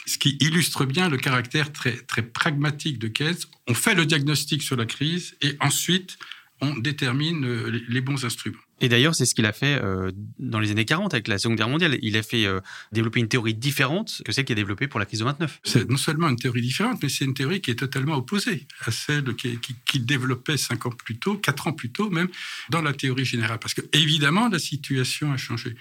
Ce 0.05 0.17
qui 0.17 0.37
illustre 0.41 0.85
bien 0.85 1.09
le 1.09 1.17
caractère 1.17 1.71
très, 1.71 1.93
très 1.93 2.21
pragmatique 2.21 2.99
de 2.99 3.07
Keynes. 3.07 3.37
On 3.67 3.73
fait 3.73 3.95
le 3.95 4.05
diagnostic 4.05 4.61
sur 4.61 4.75
la 4.75 4.85
crise 4.85 5.35
et 5.41 5.55
ensuite, 5.61 6.17
on 6.59 6.75
détermine 6.75 7.67
les 7.87 8.01
bons 8.01 8.25
instruments. 8.25 8.66
Et 8.79 8.89
d'ailleurs, 8.89 9.15
c'est 9.15 9.25
ce 9.25 9.33
qu'il 9.33 9.45
a 9.45 9.53
fait 9.53 9.81
euh, 9.81 10.11
dans 10.37 10.59
les 10.59 10.71
années 10.71 10.85
40 10.85 11.13
avec 11.13 11.27
la 11.27 11.39
Seconde 11.39 11.57
Guerre 11.57 11.69
mondiale. 11.69 11.97
Il 12.01 12.15
a 12.15 12.21
fait 12.21 12.45
euh, 12.45 12.59
développer 12.91 13.19
une 13.19 13.27
théorie 13.27 13.55
différente 13.55 14.21
que 14.23 14.31
celle 14.31 14.45
qu'il 14.45 14.53
a 14.53 14.55
développée 14.55 14.87
pour 14.87 14.99
la 14.99 15.05
crise 15.05 15.19
de 15.19 15.25
29. 15.25 15.61
C'est 15.63 15.89
non 15.89 15.97
seulement 15.97 16.29
une 16.29 16.35
théorie 16.35 16.61
différente, 16.61 17.01
mais 17.01 17.09
c'est 17.09 17.25
une 17.25 17.33
théorie 17.33 17.59
qui 17.59 17.71
est 17.71 17.75
totalement 17.75 18.15
opposée 18.15 18.67
à 18.85 18.91
celle 18.91 19.35
qu'il 19.35 20.05
développait 20.05 20.57
cinq 20.57 20.85
ans 20.85 20.91
plus 20.91 21.17
tôt, 21.17 21.37
quatre 21.37 21.67
ans 21.67 21.73
plus 21.73 21.89
tôt 21.89 22.09
même, 22.09 22.27
dans 22.69 22.81
la 22.81 22.93
théorie 22.93 23.25
générale. 23.25 23.57
Parce 23.59 23.73
que 23.73 23.81
évidemment, 23.93 24.47
la 24.47 24.59
situation 24.59 25.31
a 25.31 25.37
changé. 25.37 25.75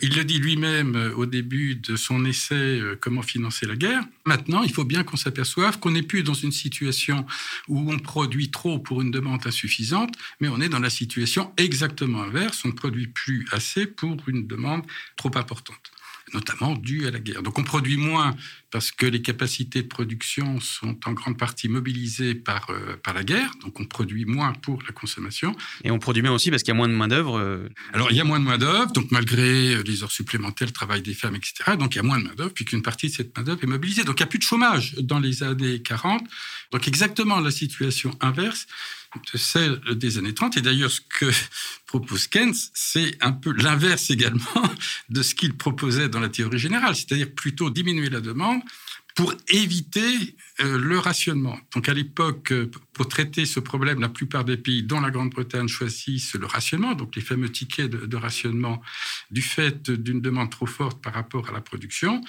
Il 0.00 0.16
le 0.16 0.24
dit 0.24 0.38
lui-même 0.38 0.96
euh, 0.96 1.14
au 1.14 1.26
début 1.26 1.76
de 1.76 1.96
son 1.96 2.24
essai 2.24 2.80
Comment 3.00 3.22
financer 3.22 3.66
la 3.66 3.76
guerre. 3.76 4.02
Maintenant, 4.26 4.62
il 4.62 4.72
faut 4.72 4.84
bien 4.84 5.04
qu'on 5.04 5.16
s'aperçoive 5.16 5.78
qu'on 5.78 5.92
n'est 5.92 6.02
plus 6.02 6.22
dans 6.22 6.34
une 6.34 6.52
situation 6.52 7.24
où 7.68 7.92
on 7.92 7.98
produit 7.98 8.50
trop 8.50 8.78
pour 8.78 9.02
une 9.02 9.10
demande 9.10 9.46
insuffisante, 9.46 10.14
mais 10.40 10.48
on 10.48 10.60
est 10.60 10.68
dans 10.68 10.78
la 10.78 10.90
situation 10.90 11.52
exactement 11.56 12.22
inverse 12.22 12.39
on 12.64 12.68
ne 12.68 12.72
produit 12.72 13.08
plus 13.08 13.46
assez 13.52 13.86
pour 13.86 14.16
une 14.28 14.46
demande 14.46 14.82
trop 15.16 15.30
importante. 15.36 15.90
notamment 16.32 16.76
dû 16.76 17.08
à 17.08 17.10
la 17.10 17.18
guerre. 17.18 17.42
Donc 17.42 17.58
on 17.58 17.64
produit 17.64 17.96
moins 17.96 18.36
parce 18.70 18.92
que 18.92 19.04
les 19.04 19.20
capacités 19.20 19.82
de 19.82 19.88
production 19.88 20.60
sont 20.60 20.96
en 21.06 21.12
grande 21.12 21.36
partie 21.36 21.68
mobilisées 21.68 22.36
par, 22.36 22.70
euh, 22.70 22.96
par 23.02 23.14
la 23.14 23.24
guerre, 23.24 23.50
donc 23.62 23.80
on 23.80 23.84
produit 23.84 24.24
moins 24.24 24.52
pour 24.52 24.80
la 24.86 24.92
consommation. 24.92 25.56
Et 25.82 25.90
on 25.90 25.98
produit 25.98 26.22
bien 26.22 26.32
aussi 26.32 26.50
parce 26.50 26.62
qu'il 26.62 26.72
y 26.72 26.76
a 26.76 26.76
moins 26.76 26.88
de 26.88 26.94
main-d'œuvre. 26.94 27.38
Euh. 27.38 27.68
Alors 27.92 28.12
il 28.12 28.16
y 28.16 28.20
a 28.20 28.24
moins 28.24 28.38
de 28.38 28.44
main-d'œuvre, 28.44 28.92
donc 28.92 29.10
malgré 29.10 29.74
euh, 29.74 29.82
les 29.82 30.04
heures 30.04 30.12
supplémentaires, 30.12 30.68
le 30.68 30.72
travail 30.72 31.02
des 31.02 31.14
femmes, 31.14 31.34
etc., 31.34 31.76
donc 31.76 31.94
il 31.94 31.96
y 31.96 32.00
a 32.00 32.04
moins 32.04 32.18
de 32.18 32.24
main-d'œuvre, 32.24 32.52
puisqu'une 32.54 32.82
partie 32.82 33.08
de 33.08 33.12
cette 33.12 33.36
main-d'œuvre 33.36 33.64
est 33.64 33.66
mobilisée. 33.66 34.04
Donc 34.04 34.20
il 34.20 34.22
n'y 34.22 34.28
a 34.28 34.28
plus 34.28 34.38
de 34.38 34.44
chômage 34.44 34.94
dans 35.00 35.18
les 35.18 35.42
années 35.42 35.82
40. 35.82 36.22
Donc 36.70 36.86
exactement 36.86 37.40
la 37.40 37.50
situation 37.50 38.16
inverse 38.20 38.68
de 39.32 39.38
celle 39.38 39.80
des 39.96 40.18
années 40.18 40.34
30. 40.34 40.56
Et 40.56 40.62
d'ailleurs, 40.62 40.90
ce 40.90 41.00
que 41.00 41.30
propose 41.86 42.26
Keynes, 42.26 42.54
c'est 42.74 43.16
un 43.20 43.32
peu 43.32 43.52
l'inverse 43.52 44.10
également 44.10 44.62
de 45.08 45.22
ce 45.22 45.34
qu'il 45.34 45.56
proposait 45.56 46.08
dans 46.08 46.20
la 46.20 46.28
théorie 46.28 46.58
générale, 46.58 46.94
c'est-à-dire 46.94 47.32
plutôt 47.34 47.70
diminuer 47.70 48.10
la 48.10 48.20
demande 48.20 48.60
pour 49.16 49.34
éviter 49.48 50.36
euh, 50.60 50.78
le 50.78 50.98
rationnement. 50.98 51.58
Donc 51.74 51.88
à 51.88 51.94
l'époque, 51.94 52.52
euh, 52.52 52.70
pour 52.92 53.08
traiter 53.08 53.44
ce 53.44 53.58
problème, 53.58 54.00
la 54.00 54.08
plupart 54.08 54.44
des 54.44 54.56
pays, 54.56 54.82
dont 54.82 55.00
la 55.00 55.10
Grande-Bretagne, 55.10 55.68
choisissent 55.68 56.34
le 56.34 56.46
rationnement, 56.46 56.94
donc 56.94 57.16
les 57.16 57.22
fameux 57.22 57.50
tickets 57.50 57.90
de, 57.90 58.06
de 58.06 58.16
rationnement, 58.16 58.80
du 59.30 59.42
fait 59.42 59.90
d'une 59.90 60.20
demande 60.20 60.50
trop 60.50 60.66
forte 60.66 61.02
par 61.02 61.12
rapport 61.12 61.48
à 61.48 61.52
la 61.52 61.60
production. 61.60 62.20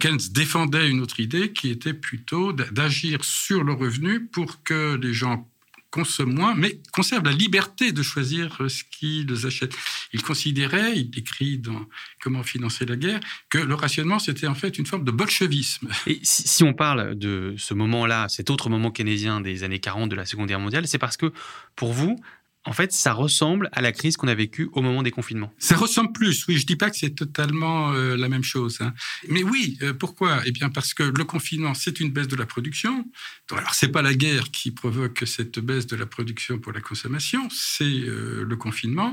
Keynes 0.00 0.18
défendait 0.30 0.88
une 0.88 1.00
autre 1.00 1.20
idée 1.20 1.52
qui 1.52 1.70
était 1.70 1.94
plutôt 1.94 2.52
d'agir 2.52 3.24
sur 3.24 3.62
le 3.62 3.74
revenu 3.74 4.26
pour 4.26 4.62
que 4.62 4.96
les 4.96 5.12
gens 5.12 5.51
consomment 5.92 6.34
moins, 6.34 6.54
mais 6.56 6.80
conservent 6.90 7.26
la 7.26 7.32
liberté 7.32 7.92
de 7.92 8.02
choisir 8.02 8.56
euh, 8.60 8.68
ce 8.68 8.82
qu'ils 8.90 9.46
achètent. 9.46 9.76
Il 10.12 10.22
considérait, 10.22 10.96
il 10.96 11.16
écrit 11.16 11.58
dans 11.58 11.86
Comment 12.20 12.42
financer 12.42 12.86
la 12.86 12.96
guerre, 12.96 13.20
que 13.50 13.58
le 13.58 13.74
rationnement, 13.74 14.18
c'était 14.18 14.46
en 14.46 14.54
fait 14.54 14.78
une 14.78 14.86
forme 14.86 15.04
de 15.04 15.10
bolchevisme. 15.10 15.88
Et 16.06 16.20
si, 16.22 16.64
on 16.64 16.72
parle 16.72 17.16
de 17.16 17.54
ce 17.58 17.74
moment-là, 17.74 18.28
cet 18.28 18.48
autre 18.48 18.70
moment 18.70 18.90
keynésien 18.90 19.40
des 19.40 19.64
années 19.64 19.80
40 19.80 20.08
de 20.08 20.16
la 20.16 20.24
Seconde 20.24 20.48
Guerre 20.48 20.60
mondiale, 20.60 20.86
c'est 20.86 20.98
parce 20.98 21.16
que 21.16 21.32
pour 21.76 21.92
vous, 21.92 22.16
en 22.64 22.72
fait, 22.72 22.92
ça 22.92 23.12
ressemble 23.12 23.68
à 23.72 23.82
la 23.82 23.90
crise 23.90 24.16
qu'on 24.16 24.28
a 24.28 24.34
vécue 24.34 24.68
au 24.72 24.82
moment 24.82 25.02
des 25.02 25.10
confinements. 25.10 25.52
Ça 25.58 25.76
ressemble 25.76 26.12
plus, 26.12 26.46
oui. 26.46 26.58
Je 26.58 26.66
dis 26.66 26.76
pas 26.76 26.90
que 26.90 26.96
c'est 26.96 27.10
totalement 27.14 27.92
euh, 27.92 28.16
la 28.16 28.28
même 28.28 28.44
chose. 28.44 28.78
Hein. 28.80 28.94
Mais 29.28 29.42
oui, 29.42 29.78
euh, 29.82 29.92
pourquoi? 29.92 30.40
Eh 30.46 30.52
bien, 30.52 30.68
parce 30.68 30.94
que 30.94 31.02
le 31.02 31.24
confinement, 31.24 31.74
c'est 31.74 31.98
une 31.98 32.10
baisse 32.10 32.28
de 32.28 32.36
la 32.36 32.46
production. 32.46 33.04
alors, 33.50 33.74
c'est 33.74 33.88
pas 33.88 34.02
la 34.02 34.14
guerre 34.14 34.52
qui 34.52 34.70
provoque 34.70 35.24
cette 35.26 35.58
baisse 35.58 35.88
de 35.88 35.96
la 35.96 36.06
production 36.06 36.60
pour 36.60 36.72
la 36.72 36.80
consommation, 36.80 37.48
c'est 37.50 37.84
euh, 37.84 38.44
le 38.48 38.56
confinement. 38.56 39.12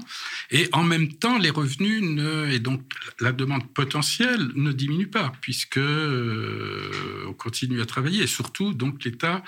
Et 0.52 0.70
en 0.72 0.84
même 0.84 1.12
temps, 1.14 1.40
les 1.40 1.50
revenus 1.50 2.04
ne, 2.04 2.52
et 2.52 2.60
donc 2.60 2.84
la 3.20 3.32
demande 3.32 3.68
potentielle 3.74 4.52
ne 4.54 4.72
diminue 4.72 5.08
pas, 5.08 5.32
puisque 5.42 5.80
on 5.80 7.34
continue 7.34 7.82
à 7.82 7.86
travailler. 7.88 8.24
Et 8.24 8.28
surtout, 8.28 8.74
donc, 8.74 9.04
l'État 9.04 9.44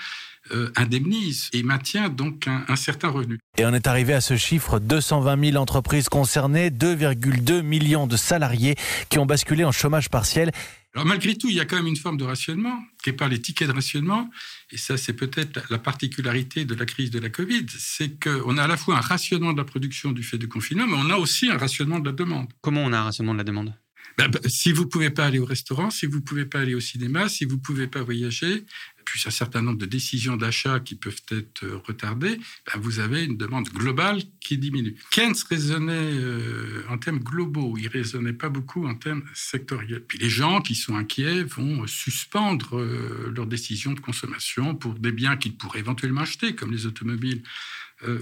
indemnise 0.76 1.48
et 1.52 1.62
maintient 1.62 2.08
donc 2.08 2.46
un, 2.46 2.76
certain 2.76 3.08
revenu. 3.08 3.38
Et 3.58 3.64
on 3.64 3.72
est 3.72 3.86
arrivé 3.86 4.12
à 4.12 4.20
ce 4.20 4.36
chiffre 4.36 4.78
220 4.78 5.50
000 5.50 5.56
entreprises 5.56 6.08
concernées, 6.08 6.70
2,2 6.70 7.62
millions 7.62 8.06
de 8.06 8.16
salariés 8.16 8.74
qui 9.08 9.18
ont 9.18 9.26
basculé 9.26 9.64
en 9.64 9.72
chômage 9.72 10.10
partiel. 10.10 10.50
Alors 10.94 11.06
malgré 11.06 11.36
tout, 11.36 11.48
il 11.48 11.54
y 11.54 11.60
a 11.60 11.64
quand 11.64 11.76
même 11.76 11.86
une 11.86 11.96
forme 11.96 12.18
de 12.18 12.24
rationnement, 12.24 12.78
qui 13.02 13.10
est 13.10 13.14
par 13.14 13.30
les 13.30 13.40
tickets 13.40 13.66
de 13.66 13.72
rationnement, 13.72 14.30
et 14.70 14.76
ça 14.76 14.98
c'est 14.98 15.14
peut-être 15.14 15.60
la 15.70 15.78
particularité 15.78 16.66
de 16.66 16.74
la 16.74 16.84
crise 16.84 17.10
de 17.10 17.18
la 17.18 17.30
Covid, 17.30 17.64
c'est 17.78 18.22
qu'on 18.22 18.58
a 18.58 18.64
à 18.64 18.66
la 18.66 18.76
fois 18.76 18.98
un 18.98 19.00
rationnement 19.00 19.54
de 19.54 19.58
la 19.58 19.64
production 19.64 20.12
du 20.12 20.22
fait 20.22 20.36
du 20.36 20.48
confinement, 20.48 20.86
mais 20.86 20.96
on 20.98 21.08
a 21.08 21.16
aussi 21.16 21.50
un 21.50 21.56
rationnement 21.56 21.98
de 21.98 22.10
la 22.10 22.12
demande. 22.12 22.52
Comment 22.60 22.82
on 22.82 22.92
a 22.92 22.98
un 22.98 23.04
rationnement 23.04 23.32
de 23.32 23.38
la 23.38 23.44
demande? 23.44 23.74
Ben, 24.18 24.28
ben, 24.28 24.40
si 24.46 24.72
vous 24.72 24.86
pouvez 24.86 25.10
pas 25.10 25.26
aller 25.26 25.38
au 25.38 25.44
restaurant, 25.44 25.90
si 25.90 26.06
vous 26.06 26.20
pouvez 26.20 26.44
pas 26.44 26.60
aller 26.60 26.74
au 26.74 26.80
cinéma, 26.80 27.28
si 27.28 27.44
vous 27.44 27.58
pouvez 27.58 27.86
pas 27.86 28.02
voyager, 28.02 28.64
puis 29.04 29.22
un 29.26 29.30
certain 29.30 29.62
nombre 29.62 29.78
de 29.78 29.86
décisions 29.86 30.36
d'achat 30.36 30.80
qui 30.80 30.94
peuvent 30.94 31.22
être 31.30 31.64
euh, 31.64 31.78
retardées, 31.86 32.38
ben 32.66 32.80
vous 32.80 33.00
avez 33.00 33.24
une 33.24 33.36
demande 33.36 33.68
globale 33.68 34.22
qui 34.40 34.58
diminue. 34.58 34.96
Keynes 35.10 35.34
raisonnait 35.48 35.92
euh, 35.92 36.82
en 36.88 36.98
termes 36.98 37.18
globaux, 37.18 37.76
il 37.78 37.88
raisonnait 37.88 38.32
pas 38.32 38.48
beaucoup 38.48 38.86
en 38.86 38.94
termes 38.94 39.24
sectoriels. 39.34 40.04
Puis 40.06 40.18
les 40.18 40.30
gens 40.30 40.60
qui 40.60 40.74
sont 40.74 40.96
inquiets 40.96 41.42
vont 41.42 41.86
suspendre 41.86 42.78
euh, 42.78 43.32
leurs 43.34 43.46
décisions 43.46 43.92
de 43.92 44.00
consommation 44.00 44.74
pour 44.74 44.94
des 44.94 45.12
biens 45.12 45.36
qu'ils 45.36 45.56
pourraient 45.56 45.80
éventuellement 45.80 46.22
acheter, 46.22 46.54
comme 46.54 46.72
les 46.72 46.86
automobiles 46.86 47.42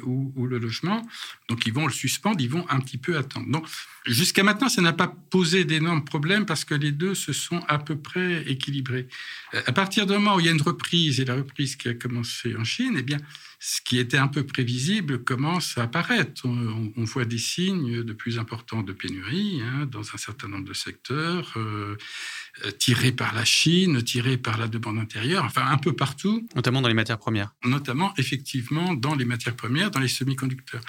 ou, 0.05 0.33
ou, 0.37 0.47
le 0.47 0.59
logement. 0.59 1.07
Donc 1.49 1.67
ils 1.67 1.73
vont 1.73 1.87
le 1.87 1.93
suspendre, 1.93 2.41
ils 2.41 2.51
vont 2.51 2.67
un 2.69 2.81
petit 2.81 2.99
peu 2.99 3.17
attendre. 3.17 3.51
Donc 3.51 3.67
Jusqu'à 4.07 4.43
maintenant, 4.43 4.71
ça 4.71 4.81
n'a 4.81 4.95
pas 4.95 5.15
posé 5.29 5.65
d'énormes 5.65 6.05
problèmes 6.05 6.47
parce 6.47 6.65
que 6.65 6.75
les 6.75 6.91
deux 6.91 7.15
se 7.15 7.35
sont 7.35 7.61
à 7.69 7.79
peu 7.79 7.97
près 7.97 8.43
équilibrés. 8.51 9.09
Euh, 9.53 9.63
à 9.67 9.73
partir 9.73 10.07
du 10.07 10.15
moment 10.15 10.37
où 10.37 10.41
il 10.41 10.47
y 10.47 10.49
a 10.49 10.53
une 10.53 10.63
reprise, 10.63 11.21
et 11.21 11.27
la 11.27 11.35
reprise 11.35 11.77
qui 11.77 11.89
a 11.89 11.95
commencé 11.95 12.57
en 12.57 12.65
Chine, 12.65 12.95
eh 12.97 13.03
bien, 13.03 13.19
ce 13.59 13.83
qui 13.83 13.99
était 13.99 14.17
un 14.17 14.29
peu 14.29 14.45
prévisible 14.45 15.23
commence 15.23 15.77
à 15.77 15.83
apparaître. 15.83 16.47
On, 16.47 17.05
voit 17.05 17.27
des 17.27 17.39
signes 17.39 18.03
de 18.03 18.13
plus 18.15 18.39
importants 18.39 18.83
de 18.83 18.93
pénurie 18.93 19.61
hein, 19.63 19.85
dans 19.85 20.15
un 20.15 20.17
certain 20.17 20.49
nombre 20.49 20.65
de 20.65 20.73
secteurs, 20.73 21.53
euh, 21.57 21.97
euh, 22.65 22.71
tirés 22.73 23.13
par 23.13 23.35
la 23.35 23.45
Chine, 23.45 24.03
tirés 24.03 24.37
par 24.37 24.59
la 24.59 24.69
demande 24.69 24.99
intérieure, 24.99 25.45
enfin 25.45 25.67
un 25.67 25.79
peu 25.79 25.95
partout. 25.95 26.47
Notamment 26.55 26.83
dans 26.83 26.89
les 26.89 26.95
matières 26.95 27.19
premières. 27.19 27.55
Notamment, 27.65 28.13
effectivement, 28.17 28.95
dans 28.95 29.15
les 29.15 29.25
matières 29.25 29.57
premières, 29.57 29.91
dans 29.91 30.01
les 30.01 30.09
semi-conducteurs. 30.09 30.83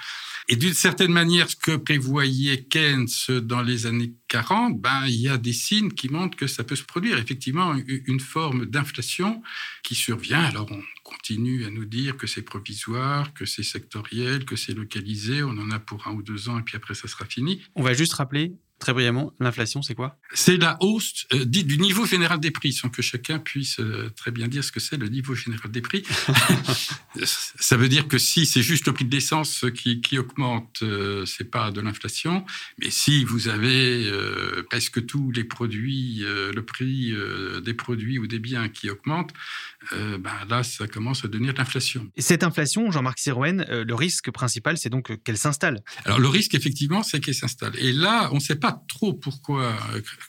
Et 0.48 0.56
d'une 0.56 0.74
certaine 0.74 1.12
manière, 1.12 1.48
ce 1.48 1.56
que 1.56 1.76
prévoyait 1.76 2.64
Keynes 2.64 3.06
dans 3.42 3.62
les 3.62 3.86
années 3.86 4.12
40, 4.28 4.80
ben, 4.80 5.06
il 5.06 5.20
y 5.20 5.28
a 5.28 5.38
des 5.38 5.52
signes 5.52 5.92
qui 5.92 6.08
montrent 6.08 6.36
que 6.36 6.46
ça 6.46 6.64
peut 6.64 6.74
se 6.74 6.82
produire. 6.82 7.18
Effectivement, 7.18 7.74
une 7.86 8.20
forme 8.20 8.66
d'inflation 8.66 9.42
qui 9.82 9.94
survient. 9.94 10.42
Alors, 10.42 10.66
on 10.70 10.82
continue 11.04 11.64
à 11.64 11.70
nous 11.70 11.84
dire 11.84 12.16
que 12.16 12.26
c'est 12.26 12.42
provisoire, 12.42 13.32
que 13.34 13.46
c'est 13.46 13.62
sectoriel, 13.62 14.44
que 14.44 14.56
c'est 14.56 14.74
localisé. 14.74 15.42
On 15.42 15.50
en 15.50 15.70
a 15.70 15.78
pour 15.78 16.08
un 16.08 16.12
ou 16.12 16.22
deux 16.22 16.48
ans 16.48 16.58
et 16.58 16.62
puis 16.62 16.76
après, 16.76 16.94
ça 16.94 17.08
sera 17.08 17.24
fini. 17.24 17.62
On 17.76 17.82
va 17.82 17.94
juste 17.94 18.14
rappeler 18.14 18.52
Très 18.82 18.94
brièvement, 18.94 19.32
l'inflation, 19.38 19.80
c'est 19.80 19.94
quoi? 19.94 20.18
C'est 20.34 20.56
la 20.56 20.76
hausse 20.80 21.28
euh, 21.32 21.44
dite 21.44 21.68
du 21.68 21.78
niveau 21.78 22.04
général 22.04 22.40
des 22.40 22.50
prix, 22.50 22.72
sans 22.72 22.88
que 22.88 23.00
chacun 23.00 23.38
puisse 23.38 23.78
euh, 23.78 24.10
très 24.16 24.32
bien 24.32 24.48
dire 24.48 24.64
ce 24.64 24.72
que 24.72 24.80
c'est 24.80 24.96
le 24.96 25.06
niveau 25.06 25.36
général 25.36 25.70
des 25.70 25.80
prix. 25.80 26.02
ça 27.24 27.76
veut 27.76 27.88
dire 27.88 28.08
que 28.08 28.18
si 28.18 28.44
c'est 28.44 28.60
juste 28.60 28.86
le 28.86 28.92
prix 28.92 29.04
de 29.04 29.14
l'essence 29.14 29.66
qui, 29.72 30.00
qui, 30.00 30.18
augmente, 30.18 30.80
euh, 30.82 31.24
c'est 31.26 31.48
pas 31.48 31.70
de 31.70 31.80
l'inflation. 31.80 32.44
Mais 32.80 32.90
si 32.90 33.22
vous 33.22 33.46
avez 33.46 34.10
presque 34.68 35.06
tous 35.06 35.30
les 35.30 35.44
produits, 35.44 36.24
le 36.24 36.62
prix 36.62 37.14
des 37.62 37.74
produits 37.74 38.18
ou 38.18 38.26
des 38.26 38.40
biens 38.40 38.68
qui 38.68 38.90
augmentent, 38.90 39.32
ben 39.92 40.34
là, 40.48 40.64
ça 40.64 40.88
commence 40.88 41.24
à 41.24 41.28
devenir 41.28 41.52
de 41.52 41.58
l'inflation. 41.58 42.10
Et 42.16 42.22
cette 42.22 42.42
inflation, 42.42 42.90
Jean-Marc 42.90 43.20
Sirouen, 43.20 43.64
le 43.68 43.94
risque 43.94 44.32
principal, 44.32 44.76
c'est 44.76 44.90
donc 44.90 45.22
qu'elle 45.22 45.38
s'installe. 45.38 45.84
Alors 46.04 46.18
le 46.18 46.28
risque, 46.28 46.54
effectivement, 46.56 47.04
c'est 47.04 47.20
qu'elle 47.20 47.34
s'installe. 47.34 47.78
Et 47.78 47.92
là, 47.92 48.28
on 48.32 48.36
ne 48.36 48.40
sait 48.40 48.56
pas 48.56 48.71
trop 48.88 49.12
pourquoi, 49.12 49.76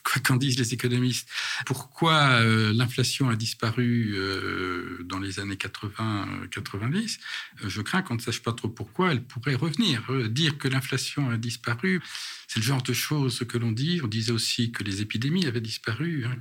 quoi 0.04 0.22
qu'en 0.22 0.36
disent 0.36 0.58
les 0.58 0.74
économistes, 0.74 1.28
pourquoi 1.66 2.14
euh, 2.42 2.74
l'inflation 2.74 3.30
a 3.30 3.36
disparu 3.36 4.14
euh, 4.16 5.04
dans 5.06 5.20
les 5.20 5.40
années 5.40 5.56
80-90. 5.56 7.20
Euh, 7.64 7.70
je 7.70 7.82
crains 7.82 8.02
qu'on 8.02 8.16
ne 8.16 8.22
sache 8.22 8.42
pas 8.42 8.54
trop 8.54 8.68
pourquoi 8.68 9.12
elle 9.12 9.24
pourrait 9.24 9.56
revenir. 9.56 10.04
dire 10.30 10.58
que 10.58 10.68
l'inflation 10.68 11.30
a 11.30 11.38
disparu, 11.38 12.02
c'est 12.48 12.60
le 12.60 12.66
genre 12.66 12.82
de 12.82 12.94
choses 12.94 13.44
que 13.48 13.58
l'on 13.58 13.72
dit. 13.72 14.02
On 14.04 14.08
disait 14.08 14.32
aussi 14.32 14.72
que 14.72 14.84
les 14.84 15.02
épidémies 15.02 15.46
avaient 15.48 15.62
disparu, 15.62 16.26
hein, 16.26 16.36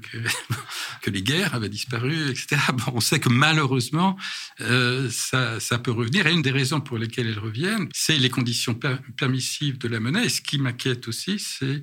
que, 1.02 1.10
les 1.10 1.22
guerres 1.22 1.54
avaient 1.54 1.68
disparu, 1.68 2.30
etc. 2.30 2.56
On 2.92 3.00
sait 3.00 3.20
que 3.20 3.28
malheureusement, 3.28 4.16
ça, 4.58 5.78
peut 5.82 5.90
revenir. 5.90 6.26
Et 6.26 6.32
une 6.32 6.42
des 6.42 6.50
raisons 6.50 6.80
pour 6.80 6.98
lesquelles 6.98 7.28
elles 7.28 7.38
reviennent, 7.38 7.88
c'est 7.92 8.18
les 8.18 8.30
conditions 8.30 8.78
permissives 9.16 9.78
de 9.78 9.88
la 9.88 10.00
monnaie. 10.00 10.26
Et 10.26 10.28
ce 10.28 10.40
qui 10.40 10.58
m'inquiète 10.58 11.08
aussi, 11.08 11.38
c'est 11.38 11.82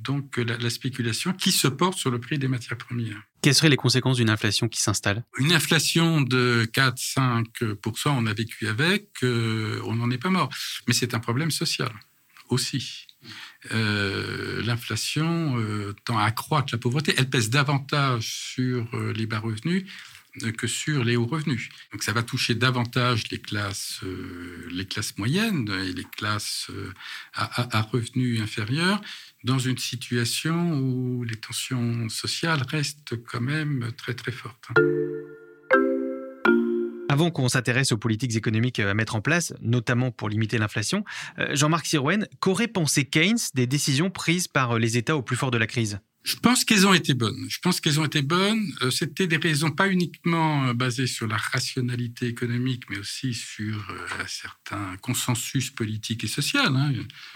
donc 0.00 0.36
la, 0.36 0.70
spéculation 0.70 1.32
qui 1.32 1.52
se 1.52 1.68
porte 1.68 1.98
sur 1.98 2.10
le 2.10 2.20
prix 2.20 2.38
des 2.38 2.48
matières 2.48 2.76
premières. 2.76 3.22
Quelles 3.42 3.54
seraient 3.54 3.68
les 3.68 3.76
conséquences 3.76 4.16
d'une 4.16 4.30
inflation 4.30 4.68
qui 4.68 4.80
s'installe? 4.80 5.24
Une 5.38 5.52
inflation 5.52 6.20
de 6.20 6.68
4-5%, 6.72 8.08
on 8.08 8.26
a 8.26 8.32
vécu 8.32 8.68
avec, 8.68 9.08
euh, 9.22 9.80
on 9.84 9.96
n'en 9.96 10.10
est 10.10 10.18
pas 10.18 10.30
mort. 10.30 10.50
Mais 10.88 10.94
c'est 10.94 11.14
un 11.14 11.20
problème 11.20 11.50
social 11.50 11.92
aussi. 12.48 13.06
Euh, 13.72 14.62
l'inflation 14.62 15.58
euh, 15.58 15.94
tend 16.04 16.18
à 16.18 16.24
accroître 16.24 16.68
la 16.72 16.78
pauvreté. 16.78 17.14
Elle 17.16 17.30
pèse 17.30 17.50
davantage 17.50 18.26
sur 18.26 18.86
les 19.14 19.26
bas 19.26 19.40
revenus 19.40 19.84
que 20.56 20.66
sur 20.66 21.04
les 21.04 21.16
hauts 21.16 21.26
revenus. 21.26 21.68
Donc 21.92 22.02
ça 22.02 22.12
va 22.12 22.22
toucher 22.22 22.54
davantage 22.54 23.24
les 23.30 23.38
classes, 23.38 24.00
euh, 24.02 24.68
les 24.70 24.86
classes 24.86 25.16
moyennes 25.18 25.70
et 25.86 25.92
les 25.92 26.04
classes 26.04 26.68
euh, 26.70 26.92
à, 27.34 27.82
revenus 27.82 28.40
inférieurs 28.40 29.00
dans 29.44 29.58
une 29.58 29.78
situation 29.78 30.78
où 30.78 31.24
les 31.24 31.36
tensions 31.36 32.08
sociales 32.08 32.62
restent 32.68 33.14
quand 33.24 33.40
même 33.40 33.90
très 33.96 34.14
très 34.14 34.32
fortes. 34.32 34.68
Avant 37.10 37.30
qu'on 37.30 37.48
s'intéresse 37.48 37.92
aux 37.92 37.98
politiques 37.98 38.34
économiques 38.34 38.80
à 38.80 38.92
mettre 38.92 39.14
en 39.14 39.20
place, 39.20 39.54
notamment 39.60 40.10
pour 40.10 40.28
limiter 40.28 40.58
l'inflation, 40.58 41.04
euh, 41.38 41.54
Jean-Marc 41.54 41.86
Sirouen, 41.86 42.26
qu'aurait 42.40 42.66
pensé 42.66 43.04
Keynes 43.04 43.38
des 43.54 43.68
décisions 43.68 44.10
prises 44.10 44.48
par 44.48 44.78
les 44.78 44.96
États 44.96 45.16
au 45.16 45.22
plus 45.22 45.36
fort 45.36 45.52
de 45.52 45.58
la 45.58 45.68
crise? 45.68 46.00
Je 46.24 46.36
pense 46.36 46.64
qu'elles 46.64 46.86
ont 46.86 46.94
été 46.94 47.12
bonnes. 47.12 47.46
Je 47.50 47.58
pense 47.58 47.82
qu'elles 47.82 48.00
ont 48.00 48.04
été 48.06 48.22
bonnes. 48.22 48.72
Euh, 48.80 48.90
c'était 48.90 49.26
des 49.26 49.36
raisons 49.36 49.70
pas 49.70 49.88
uniquement 49.88 50.68
euh, 50.68 50.72
basées 50.72 51.06
sur 51.06 51.26
la 51.26 51.36
rationalité 51.36 52.26
économique, 52.26 52.84
mais 52.88 52.96
aussi 52.96 53.34
sur 53.34 53.90
euh, 53.90 54.22
un 54.22 54.26
certain 54.26 54.96
consensus 55.02 55.70
politique 55.70 56.24
et 56.24 56.26
social, 56.26 56.74
hein. 56.74 56.92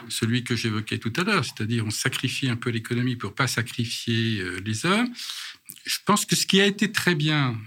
celui 0.08 0.42
que 0.42 0.56
j'évoquais 0.56 0.96
tout 0.96 1.12
à 1.16 1.22
l'heure, 1.22 1.44
c'est-à-dire 1.44 1.84
on 1.84 1.90
sacrifie 1.90 2.48
un 2.48 2.56
peu 2.56 2.70
l'économie 2.70 3.16
pour 3.16 3.34
pas 3.34 3.46
sacrifier 3.46 4.42
les 4.64 4.86
hommes. 4.86 5.12
Je 5.84 5.98
pense 6.06 6.24
que 6.24 6.34
ce 6.34 6.46
qui 6.46 6.60
a 6.60 6.66
été 6.66 6.90
très 6.90 7.14
bien 7.14 7.58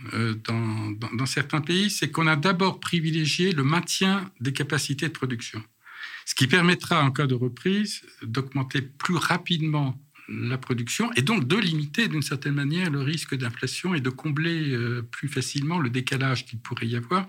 dans, 0.43 1.25
certains 1.25 1.61
pays, 1.61 1.89
c'est 1.89 2.09
qu'on 2.09 2.27
a 2.27 2.35
d'abord 2.35 2.79
privilégié 2.79 3.51
le 3.51 3.63
maintien 3.63 4.31
des 4.39 4.53
capacités 4.53 5.07
de 5.07 5.13
production, 5.13 5.63
ce 6.25 6.33
qui 6.33 6.47
permettra 6.47 7.03
en 7.03 7.11
cas 7.11 7.27
de 7.27 7.35
reprise 7.35 8.01
d'augmenter 8.23 8.81
plus 8.81 9.15
rapidement 9.15 9.99
la 10.31 10.57
production 10.57 11.11
et 11.13 11.21
donc 11.21 11.47
de 11.47 11.57
limiter 11.57 12.07
d'une 12.07 12.21
certaine 12.21 12.53
manière 12.53 12.89
le 12.89 13.01
risque 13.01 13.35
d'inflation 13.35 13.93
et 13.93 14.01
de 14.01 14.09
combler 14.09 14.71
euh, 14.71 15.01
plus 15.01 15.27
facilement 15.27 15.79
le 15.79 15.89
décalage 15.89 16.45
qu'il 16.45 16.59
pourrait 16.59 16.87
y 16.87 16.95
avoir 16.95 17.27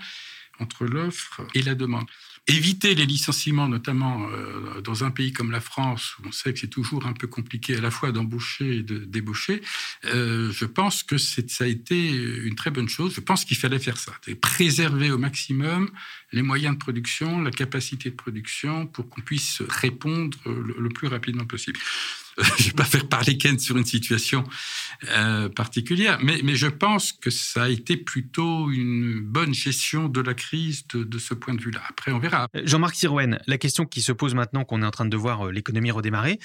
entre 0.59 0.85
l'offre 0.85 1.43
et 1.55 1.63
la 1.63 1.75
demande. 1.75 2.05
Éviter 2.47 2.95
les 2.95 3.07
licenciements, 3.07 3.69
notamment 3.69 4.29
euh, 4.29 4.81
dans 4.81 5.05
un 5.05 5.11
pays 5.11 5.33
comme 5.33 5.51
la 5.51 5.61
France, 5.61 6.17
où 6.19 6.29
on 6.29 6.33
sait 6.33 6.53
que 6.53 6.59
c'est 6.59 6.69
toujours 6.69 7.07
un 7.07 7.13
peu 7.13 7.27
compliqué 7.27 7.77
à 7.77 7.81
la 7.81 7.91
fois 7.91 8.13
d'embaucher 8.13 8.79
et 8.79 8.83
de 8.83 8.99
débaucher, 8.99 9.63
euh, 10.05 10.51
je 10.53 10.65
pense 10.65 11.03
que 11.03 11.19
ça 11.19 11.65
a 11.65 11.67
été 11.67 12.11
une 12.11 12.55
très 12.55 12.71
bonne 12.71 12.89
chose. 12.89 13.15
Je 13.15 13.21
pense 13.21 13.45
qu'il 13.45 13.57
fallait 13.57 13.79
faire 13.79 13.97
ça, 13.97 14.13
préserver 14.41 15.11
au 15.11 15.19
maximum 15.19 15.91
les 16.33 16.43
moyens 16.43 16.75
de 16.75 16.79
production, 16.79 17.41
la 17.41 17.51
capacité 17.51 18.11
de 18.11 18.17
production, 18.17 18.87
pour 18.87 19.09
qu'on 19.09 19.21
puisse 19.21 19.63
répondre 19.69 20.37
le 20.47 20.89
plus 20.89 21.09
rapidement 21.09 21.45
possible. 21.45 21.79
je 22.59 22.63
ne 22.63 22.67
vais 22.69 22.73
pas 22.73 22.85
faire 22.85 23.07
parler 23.09 23.37
Ken 23.37 23.59
sur 23.59 23.77
une 23.77 23.85
situation 23.85 24.45
euh, 25.11 25.49
particulière, 25.49 26.19
mais, 26.23 26.41
mais, 26.43 26.55
je 26.55 26.67
pense 26.67 27.13
que 27.13 27.31
ça 27.31 27.65
a 27.65 27.69
été 27.69 27.97
plutôt 27.97 28.71
une 28.71 29.21
bonne 29.21 29.53
gestion 29.53 30.09
de 30.09 30.21
la 30.21 30.33
crise 30.33 30.87
de, 30.89 31.05
de 31.05 31.19
ce 31.19 31.35
point 31.35 31.55
de 31.55 31.61
vue-là. 31.61 31.83
Après, 31.89 32.13
on 32.13 32.19
verra. 32.19 32.47
Euh, 32.57 32.63
Jean-Marc 32.65 32.95
Sirouen, 32.95 33.39
la 33.47 33.59
question 33.59 33.85
qui 33.85 34.01
se 34.01 34.13
pose 34.13 34.35
maintenant 34.35 34.65
qu'on 34.65 34.83
est 34.83 34.87
en 34.87 34.91
train 34.91 35.05
de 35.05 35.17
voir 35.17 35.47
euh, 35.47 35.53
l'économie 35.53 35.91
redémarrer, 35.91 36.39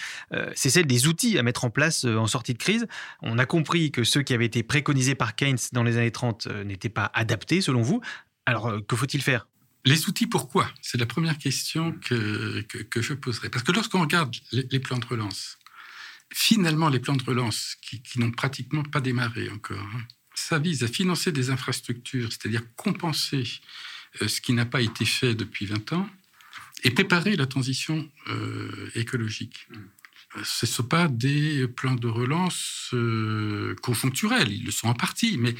c'est 0.56 0.70
celle 0.70 0.88
des 0.88 1.08
outils 1.08 1.38
à 1.38 1.44
mettre 1.44 1.64
en 1.66 1.70
place 1.70 2.04
en 2.04 2.28
sortie 2.28 2.54
de 2.54 2.58
crise. 2.58 2.88
On 3.22 3.38
a 3.38 3.46
compris 3.46 3.92
que 3.92 4.04
ceux 4.04 4.22
qui 4.22 4.34
avaient 4.34 4.46
été 4.46 4.64
préconisés 4.64 5.16
par 5.16 5.36
Keynes 5.36 5.58
dans 5.72 5.84
les 5.84 5.98
années 5.98 6.12
30 6.12 6.48
n'étaient 6.66 6.90
pas 6.90 7.12
adaptés, 7.14 7.62
selon 7.62 7.82
vous. 7.82 8.02
Alors, 8.46 8.74
que 8.88 8.96
faut-il 8.96 9.22
faire? 9.22 9.48
Les 9.86 10.10
outils, 10.10 10.28
pourquoi? 10.28 10.70
C'est 10.82 10.98
la 10.98 11.06
première 11.06 11.38
question 11.38 11.94
que, 11.94 12.62
que, 12.62 13.02
je 13.02 13.14
poserai. 13.14 13.50
Parce 13.50 13.64
que 13.64 13.72
lorsqu'on 13.72 14.02
regarde 14.02 14.36
les 14.52 14.80
plans 14.80 14.98
de 14.98 15.06
relance, 15.06 15.57
finalement, 16.34 16.90
les 16.90 17.00
plans 17.00 17.16
de 17.16 17.24
relance, 17.24 17.76
qui, 17.82 18.20
n'ont 18.20 18.32
pratiquement 18.32 18.84
pas 18.84 19.02
démarré 19.02 19.50
encore, 19.50 19.88
hein, 19.96 20.02
ça 20.36 20.60
vise 20.60 20.84
à 20.84 20.88
financer 20.88 21.32
des 21.32 21.50
infrastructures, 21.50 22.32
c'est-à-dire 22.32 22.62
compenser 22.76 23.44
euh, 24.22 24.28
ce 24.28 24.40
qui 24.40 24.54
n'a 24.54 24.66
pas 24.66 24.82
été 24.82 25.06
fait 25.06 25.36
depuis 25.36 25.66
20 25.66 25.94
ans, 25.94 26.10
et 26.84 26.92
préparer 26.92 27.36
la 27.36 27.48
transition 27.48 28.10
euh, 28.28 28.90
écologique. 28.94 29.68
Ce 30.44 30.66
ne 30.66 30.70
sont 30.70 30.84
pas 30.84 31.08
des 31.08 31.68
plans 31.68 31.96
de 31.96 32.08
relance 32.08 32.92
euh, 32.94 33.76
conjoncturels, 33.82 34.52
ils 34.52 34.66
le 34.66 34.72
sont 34.72 34.88
en 34.88 34.94
partie, 34.94 35.38
mais 35.38 35.56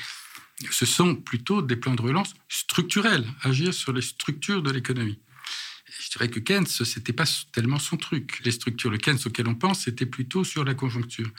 ce 0.70 0.86
sont 0.86 1.16
plutôt 1.16 1.62
des 1.62 1.76
plans 1.76 1.96
de 1.96 2.02
relance 2.02 2.34
structurels, 2.50 3.26
agir 3.42 3.74
sur 3.74 3.94
les 3.94 4.02
structures 4.02 4.62
de 4.62 4.72
l'économie 4.72 5.20
je 6.00 6.10
dirais 6.12 6.30
que 6.30 6.40
Keynes, 6.40 6.66
c'était 6.66 7.14
pas 7.14 7.26
tellement 7.52 7.80
son 7.80 7.98
truc. 7.98 8.40
Les 8.44 8.52
structures, 8.52 8.90
le 8.90 8.98
Keynes 8.98 9.20
auquel 9.26 9.48
on 9.48 9.56
pense, 9.56 9.84
c'était 9.84 10.06
plutôt 10.06 10.44
sur 10.44 10.64
la 10.64 10.74
conjoncture. 10.74 11.30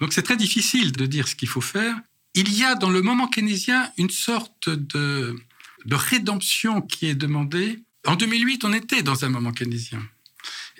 Donc 0.00 0.12
c'est 0.12 0.22
très 0.22 0.36
difficile 0.36 0.92
de 0.92 1.06
dire 1.06 1.28
ce 1.28 1.34
qu'il 1.34 1.48
faut 1.48 1.60
faire. 1.60 1.96
Il 2.34 2.52
y 2.52 2.64
a 2.64 2.74
dans 2.74 2.90
le 2.90 3.02
moment 3.02 3.28
keynésien 3.28 3.90
une 3.98 4.10
sorte 4.10 4.68
de, 4.68 5.36
de 5.84 5.94
rédemption 5.94 6.80
qui 6.80 7.06
est 7.06 7.14
demandée. 7.14 7.82
En 8.06 8.16
2008, 8.16 8.64
on 8.64 8.72
était 8.72 9.02
dans 9.02 9.24
un 9.24 9.28
moment 9.28 9.52
keynésien. 9.52 10.02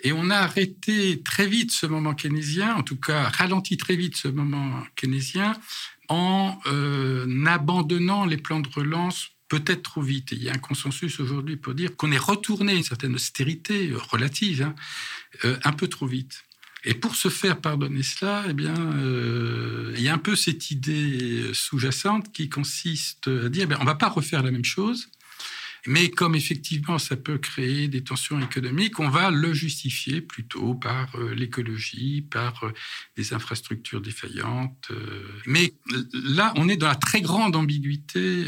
Et 0.03 0.11
on 0.11 0.29
a 0.29 0.37
arrêté 0.37 1.21
très 1.23 1.47
vite 1.47 1.71
ce 1.71 1.85
moment 1.85 2.13
keynésien, 2.13 2.75
en 2.75 2.83
tout 2.83 2.97
cas 2.97 3.29
ralenti 3.29 3.77
très 3.77 3.95
vite 3.95 4.17
ce 4.17 4.27
moment 4.27 4.83
keynésien, 4.95 5.55
en 6.09 6.59
euh, 6.65 7.45
abandonnant 7.45 8.25
les 8.25 8.37
plans 8.37 8.59
de 8.59 8.67
relance 8.69 9.32
peut-être 9.59 9.83
trop 9.83 10.01
vite. 10.01 10.29
il 10.31 10.41
y 10.41 10.49
a 10.49 10.53
un 10.53 10.57
consensus 10.57 11.19
aujourd'hui 11.19 11.57
pour 11.57 11.75
dire 11.75 11.95
qu'on 11.95 12.11
est 12.11 12.17
retourné 12.17 12.75
une 12.75 12.83
certaine 12.83 13.13
austérité 13.13 13.91
euh, 13.91 13.99
relative, 13.99 14.63
hein, 14.63 14.73
euh, 15.45 15.57
un 15.63 15.73
peu 15.73 15.87
trop 15.87 16.07
vite. 16.07 16.43
Et 16.85 16.95
pour 16.95 17.15
se 17.15 17.29
faire 17.29 17.61
pardonner 17.61 18.01
cela, 18.01 18.45
eh 18.49 18.53
bien, 18.53 18.75
euh, 18.75 19.93
il 19.95 20.01
y 20.01 20.09
a 20.09 20.13
un 20.13 20.17
peu 20.17 20.35
cette 20.35 20.71
idée 20.71 21.51
sous-jacente 21.53 22.31
qui 22.33 22.49
consiste 22.49 23.27
à 23.27 23.47
dire, 23.47 23.67
ben, 23.67 23.77
on 23.79 23.83
ne 23.83 23.89
va 23.89 23.95
pas 23.95 24.09
refaire 24.09 24.41
la 24.41 24.49
même 24.49 24.65
chose, 24.65 25.07
mais 25.87 26.09
comme 26.09 26.35
effectivement 26.35 26.97
ça 26.97 27.15
peut 27.15 27.37
créer 27.37 27.87
des 27.87 28.03
tensions 28.03 28.39
économiques, 28.39 28.99
on 28.99 29.09
va 29.09 29.31
le 29.31 29.53
justifier 29.53 30.21
plutôt 30.21 30.75
par 30.75 31.15
euh, 31.15 31.33
l'écologie, 31.33 32.21
par 32.21 32.63
euh, 32.63 32.71
des 33.17 33.33
infrastructures 33.33 34.01
défaillantes. 34.01 34.87
Euh. 34.91 35.23
Mais 35.45 35.73
là, 36.13 36.53
on 36.55 36.69
est 36.69 36.77
dans 36.77 36.87
la 36.87 36.95
très 36.95 37.21
grande 37.21 37.55
ambiguïté 37.55 38.43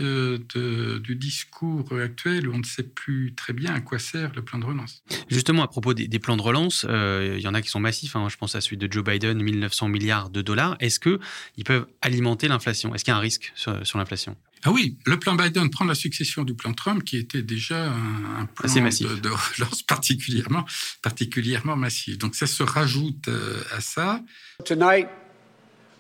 du 0.56 1.16
discours 1.16 1.92
actuel 1.94 2.48
où 2.48 2.54
on 2.54 2.60
ne 2.60 2.64
sait 2.64 2.84
plus 2.84 3.34
très 3.36 3.54
bien 3.54 3.74
à 3.74 3.82
quoi 3.82 4.00
sert 4.00 4.32
le 4.36 4.44
plan 4.44 4.60
de 4.60 4.66
relance. 4.66 5.04
Justement, 5.30 5.64
à 5.64 5.68
propos 5.68 5.94
des, 5.94 6.20
plans 6.20 6.38
de 6.38 6.42
relance, 6.42 6.86
il 6.90 7.40
y 7.40 7.48
en 7.48 7.54
a 7.54 7.62
qui 7.62 7.70
sont 7.70 7.80
massifs. 7.80 8.16
Hein. 8.16 8.28
je 8.30 8.38
pense 8.38 8.56
à 8.56 8.62
celui 8.62 8.78
de 8.78 8.92
Joe 8.92 9.04
Biden, 9.04 9.42
1900 9.42 9.90
milliards 9.90 10.30
de 10.30 10.42
dollars. 10.42 10.76
Est-ce 10.80 11.00
qu'ils 11.00 11.64
peuvent 11.66 11.88
alimenter 12.02 12.48
l'inflation? 12.48 12.94
Est-ce 12.96 13.04
qu'il 13.04 13.12
y 13.12 13.16
a 13.16 13.18
un 13.18 13.22
risque 13.22 13.52
sur 13.56 13.98
l'inflation? 13.98 14.36
Ah 14.68 14.72
oui, 14.72 14.98
le 15.06 15.20
plan 15.20 15.36
Biden 15.36 15.70
prend 15.70 15.86
la 15.86 15.94
succession 15.94 16.44
du 16.44 16.56
plan 16.56 16.74
Trump, 16.74 17.04
qui 17.04 17.18
était 17.18 17.44
déjà 17.44 17.86
un, 17.86 18.48
plan 18.48 18.68
De, 18.68 19.30
relance 19.30 19.84
particulièrement, 19.84 20.66
particulièrement 21.04 21.76
massif. 21.76 22.18
Donc 22.18 22.34
ça 22.34 22.48
se 22.48 22.64
rajoute 22.64 23.28
euh, 23.28 23.62
à 23.78 23.80
ça. 23.80 24.22
Tonight, 24.66 25.08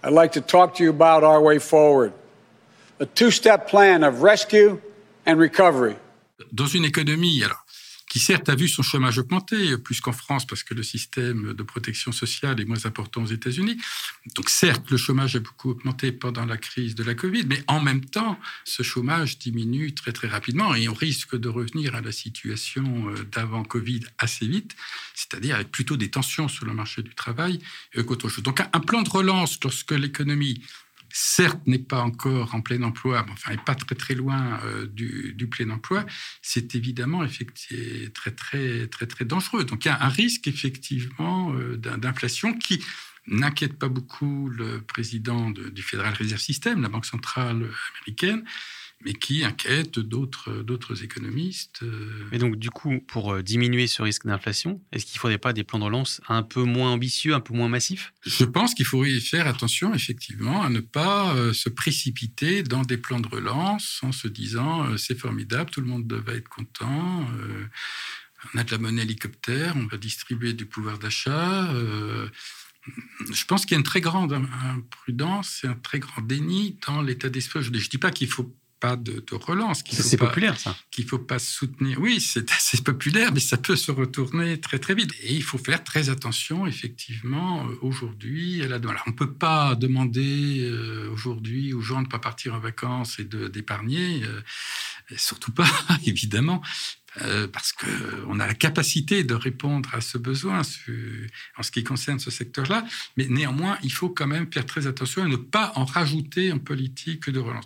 I'd 0.03 0.13
like 0.13 0.31
to 0.31 0.41
talk 0.41 0.73
to 0.77 0.83
you 0.83 0.89
about 0.89 1.23
our 1.23 1.39
way 1.43 1.59
forward. 1.59 2.11
A 2.99 3.05
two-step 3.05 3.67
plan 3.67 4.01
of 4.01 4.23
rescue 4.23 4.79
and 5.27 5.37
recovery. 5.37 5.95
Dans 6.51 6.67
une 6.67 6.85
économie, 6.85 7.43
alors, 7.43 7.64
qui 8.15 8.21
certes 8.21 8.47
a 8.47 8.55
vu 8.55 8.69
son 8.69 8.81
chômage 8.81 9.17
augmenter, 9.17 9.77
plus 9.77 9.99
qu'en 9.99 10.13
France, 10.13 10.47
parce 10.47 10.63
que 10.63 10.73
le 10.73 10.83
système 10.83 11.51
de 11.51 11.63
protection 11.63 12.13
sociale 12.13 12.61
est 12.61 12.63
moins 12.63 12.85
important 12.85 13.23
aux 13.23 13.25
États-Unis. 13.25 13.77
Donc 14.35 14.49
certes, 14.49 14.89
le 14.89 14.95
chômage 14.95 15.35
a 15.35 15.41
beaucoup 15.41 15.71
augmenté 15.71 16.13
pendant 16.13 16.45
la 16.45 16.55
crise 16.55 16.95
de 16.95 17.03
la 17.03 17.13
Covid, 17.13 17.43
mais 17.45 17.61
en 17.67 17.81
même 17.81 18.05
temps, 18.05 18.39
ce 18.63 18.83
chômage 18.83 19.37
diminue 19.37 19.93
très 19.93 20.13
très 20.13 20.29
rapidement 20.29 20.75
et 20.75 20.87
on 20.87 20.93
risque 20.93 21.35
de 21.35 21.49
revenir 21.49 21.93
à 21.93 21.99
la 21.99 22.13
situation 22.13 23.09
euh, 23.09 23.25
d'avant 23.33 23.65
Covid 23.65 24.05
assez 24.17 24.47
vite, 24.47 24.77
c'est-à-dire 25.13 25.55
avec 25.55 25.69
plutôt 25.69 25.97
des 25.97 26.09
tensions 26.09 26.47
sur 26.47 26.65
le 26.65 26.73
marché 26.73 27.01
du 27.01 27.13
travail 27.15 27.59
euh, 27.97 28.03
qu'autre 28.03 28.29
chose. 28.29 28.45
Donc 28.45 28.61
un 28.61 28.79
plan 28.79 29.01
de 29.01 29.09
relance 29.09 29.59
lorsque 29.61 29.91
l'économie 29.91 30.61
certes 31.11 31.65
n'est 31.67 31.79
pas 31.79 32.01
encore 32.01 32.55
en 32.55 32.61
plein 32.61 32.81
emploi, 32.83 33.23
mais 33.25 33.31
enfin 33.33 33.51
n'est 33.51 33.57
pas 33.57 33.75
très 33.75 33.95
très 33.95 34.15
loin 34.15 34.59
euh, 34.63 34.87
du, 34.87 35.47
plein 35.49 35.69
emploi, 35.69 36.05
c'est 36.41 36.75
évidemment 36.75 37.23
effectivement 37.23 38.09
très 38.13 38.31
très 38.31 38.87
très 38.87 39.07
très 39.07 39.25
dangereux. 39.25 39.63
Donc 39.63 39.85
il 39.85 39.89
y 39.89 39.91
a 39.91 40.01
un 40.03 40.09
risque 40.09 40.47
effectivement 40.47 41.53
euh, 41.53 41.77
d'inflation 41.77 42.53
qui 42.57 42.83
n'inquiète 43.27 43.79
pas 43.79 43.89
beaucoup 43.89 44.49
le 44.49 44.81
président 44.81 45.49
du 45.49 45.81
Federal 45.81 46.13
Reserve 46.13 46.41
System, 46.41 46.81
la 46.81 46.89
banque 46.89 47.07
centrale 47.07 47.69
américaine, 47.95 48.43
mais 49.03 49.13
qui 49.13 49.43
inquiète 49.43 49.99
d'autres, 49.99 51.03
économistes. 51.03 51.81
Euh. 51.83 52.27
Mais 52.31 52.37
donc, 52.37 52.55
du 52.55 52.69
coup, 52.69 52.99
pour 53.07 53.33
euh, 53.33 53.43
diminuer 53.43 53.87
ce 53.87 54.01
risque 54.01 54.25
d'inflation, 54.25 54.81
est-ce 54.91 55.05
qu'il 55.05 55.17
ne 55.17 55.19
faudrait 55.19 55.37
pas 55.37 55.53
des 55.53 55.63
plans 55.63 55.79
de 55.79 55.83
relance 55.83 56.21
un 56.27 56.43
peu 56.43 56.63
moins 56.63 56.91
ambitieux, 56.91 57.33
un 57.33 57.39
peu 57.39 57.53
moins 57.53 57.67
massifs? 57.67 58.13
Je 58.25 58.45
pense 58.45 58.73
qu'il 58.73 58.85
faudrait 58.85 59.19
faire 59.19 59.47
attention, 59.47 59.93
effectivement, 59.93 60.63
à 60.63 60.69
ne 60.69 60.79
pas 60.79 61.35
euh, 61.35 61.53
se 61.53 61.69
précipiter 61.69 62.63
dans 62.63 62.81
des 62.81 62.97
plans 62.97 63.19
de 63.19 63.27
relance 63.27 63.99
en 64.01 64.11
se 64.11 64.27
disant 64.27 64.97
c'est 64.97 65.17
formidable, 65.17 65.69
tout 65.69 65.81
le 65.81 65.87
monde 65.87 66.11
va 66.11 66.33
être 66.33 66.49
content. 66.49 67.27
on 68.53 68.57
a 68.57 68.63
de 68.63 68.71
la 68.71 68.77
monnaie 68.77 69.03
hélicoptère, 69.03 69.75
on 69.75 69.85
va 69.85 69.97
distribuer 69.97 70.53
du 70.53 70.65
pouvoir 70.65 70.97
d'achat. 70.97 71.71
je 73.31 73.45
pense 73.45 73.65
qu'il 73.65 73.73
y 73.73 73.75
a 73.75 73.79
une 73.79 73.83
très 73.83 74.01
grande 74.01 74.33
imprudence 74.33 75.61
et 75.63 75.67
un 75.67 75.75
très 75.75 75.99
grand 75.99 76.21
déni 76.21 76.77
dans 76.87 77.01
l'état 77.01 77.29
d'esprit. 77.29 77.61
Je 77.61 77.71
ne 77.71 77.77
dis 77.77 77.97
pas 77.97 78.11
qu'il 78.11 78.27
faut 78.27 78.55
pas 78.85 78.95
de, 78.97 79.23
relance. 79.33 79.83
C'est 79.89 80.17
populaire, 80.17 80.59
ça. 80.59 80.75
Qu'il 80.91 81.05
ne 81.05 81.09
faut 81.09 81.19
pas 81.19 81.39
soutenir. 81.39 81.99
Oui, 81.99 82.21
c'est 82.21 82.51
assez 82.57 82.81
populaire, 82.83 83.31
mais 83.33 83.39
ça 83.39 83.57
peut 83.57 83.75
se 83.75 83.91
retourner 83.91 84.59
très, 84.59 84.77
très 84.77 84.93
vite. 84.93 85.11
Et 85.23 85.33
il 85.33 85.43
faut 85.43 85.57
faire 85.57 85.83
très 85.83 86.09
attention, 86.09 86.67
effectivement, 86.67 87.67
euh, 87.67 87.75
aujourd'hui 87.81 88.63
à 88.63 88.67
la 88.67 88.79
On 89.07 89.09
ne 89.09 89.15
peut 89.15 89.33
pas 89.33 89.75
demander 89.75 90.59
euh, 90.61 91.09
aujourd'hui 91.11 91.73
aux 91.73 91.81
gens 91.81 92.01
de 92.01 92.05
ne 92.05 92.11
pas 92.11 92.19
partir 92.19 92.53
en 92.53 92.59
vacances 92.59 93.19
et 93.19 93.23
d'épargner. 93.23 94.21
surtout 95.17 95.51
pas, 95.51 95.69
évidemment, 96.05 96.61
euh, 97.21 97.47
parce 97.47 97.71
qu'on 97.71 98.39
a 98.39 98.47
la 98.47 98.53
capacité 98.53 99.23
de 99.23 99.33
répondre 99.33 99.89
à 99.93 100.01
ce 100.01 100.17
besoin 100.17 100.61
en 101.57 101.63
ce 101.63 101.71
qui 101.71 101.83
concerne 101.83 102.19
ce 102.19 102.29
secteur-là. 102.29 102.85
Mais 103.15 103.27
néanmoins, 103.27 103.77
il 103.83 103.91
faut 103.91 104.09
quand 104.09 104.27
même 104.27 104.51
faire 104.51 104.65
très 104.65 104.85
attention 104.85 105.23
à 105.23 105.27
ne 105.27 105.37
pas 105.37 105.71
en 105.75 105.85
rajouter 105.85 106.51
en 106.51 106.59
politique 106.59 107.29
de 107.29 107.39
relance. 107.39 107.65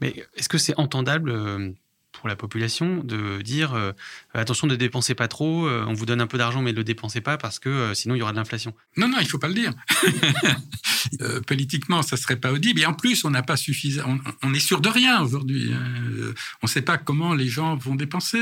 Mais 0.00 0.14
est-ce 0.36 0.48
que 0.48 0.58
c'est 0.58 0.78
entendable 0.78 1.30
euh, 1.30 1.72
pour 2.22 2.28
la 2.28 2.36
population 2.36 3.02
de 3.02 3.42
dire 3.42 3.74
euh, 3.74 3.90
attention 4.32 4.68
ne 4.68 4.76
dépensez 4.76 5.16
pas 5.16 5.26
trop, 5.26 5.66
euh, 5.66 5.84
on 5.88 5.92
vous 5.92 6.06
donne 6.06 6.20
un 6.20 6.28
peu 6.28 6.38
d'argent 6.38 6.62
mais 6.62 6.70
ne 6.70 6.76
le 6.76 6.84
dépensez 6.84 7.20
pas 7.20 7.36
parce 7.36 7.58
que 7.58 7.68
euh, 7.68 7.94
sinon 7.94 8.14
il 8.14 8.18
y 8.18 8.22
aura 8.22 8.30
de 8.30 8.36
l'inflation. 8.36 8.72
Non, 8.96 9.08
non, 9.08 9.16
il 9.20 9.26
faut 9.26 9.40
pas 9.40 9.48
le 9.48 9.54
dire. 9.54 9.72
politiquement, 11.48 12.00
ça 12.02 12.16
serait 12.16 12.36
pas 12.36 12.52
audible. 12.52 12.80
Et 12.80 12.86
en 12.86 12.94
plus, 12.94 13.24
on 13.24 13.30
n'a 13.30 13.42
pas 13.42 13.56
suffisamment. 13.56 14.18
On, 14.42 14.54
est 14.54 14.60
sûr 14.60 14.80
de 14.80 14.88
rien 14.88 15.20
aujourd'hui. 15.20 15.72
Hein. 15.72 16.32
On 16.62 16.66
ne 16.66 16.68
sait 16.68 16.82
pas 16.82 16.96
comment 16.96 17.34
les 17.34 17.48
gens 17.48 17.74
vont 17.74 17.96
dépenser. 17.96 18.38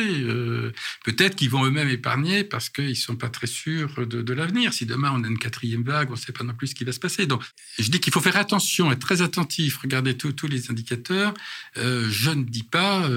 Peut-être 1.05 1.37
qu'ils 1.37 1.49
vont 1.49 1.64
eux-mêmes 1.64 1.88
épargner 1.88 2.45
parce 2.45 2.69
qu'ils 2.69 2.97
sont 2.97 3.16
pas 3.16 3.31
très 3.31 3.47
sûrs 3.47 4.07
de, 4.07 4.33
l'avenir. 4.35 4.75
Si 4.75 4.85
demain 4.85 5.11
on 5.14 5.25
a 5.25 5.27
une 5.27 5.38
quatrième 5.38 5.83
vague, 5.83 6.11
on 6.11 6.14
ne 6.14 6.19
sait 6.19 6.33
pas 6.33 6.45
non 6.45 6.53
plus 6.53 6.69
ce 6.69 6.75
qui 6.75 6.85
va 6.85 6.93
se 6.93 7.01
passer. 7.01 7.27
Donc, 7.27 7.43
je 7.79 7.90
dis 7.90 7.99
qu'il 7.99 8.12
faut 8.12 8.21
faire 8.21 8.37
attention, 8.37 8.93
être 8.93 9.01
très 9.01 9.23
attentif, 9.23 9.79
regarder 9.79 10.16
tous 10.16 10.47
les 10.47 10.71
indicateurs. 10.71 11.33
je 11.77 12.31
ne 12.31 12.45
dis 12.45 12.64
pas 12.64 13.09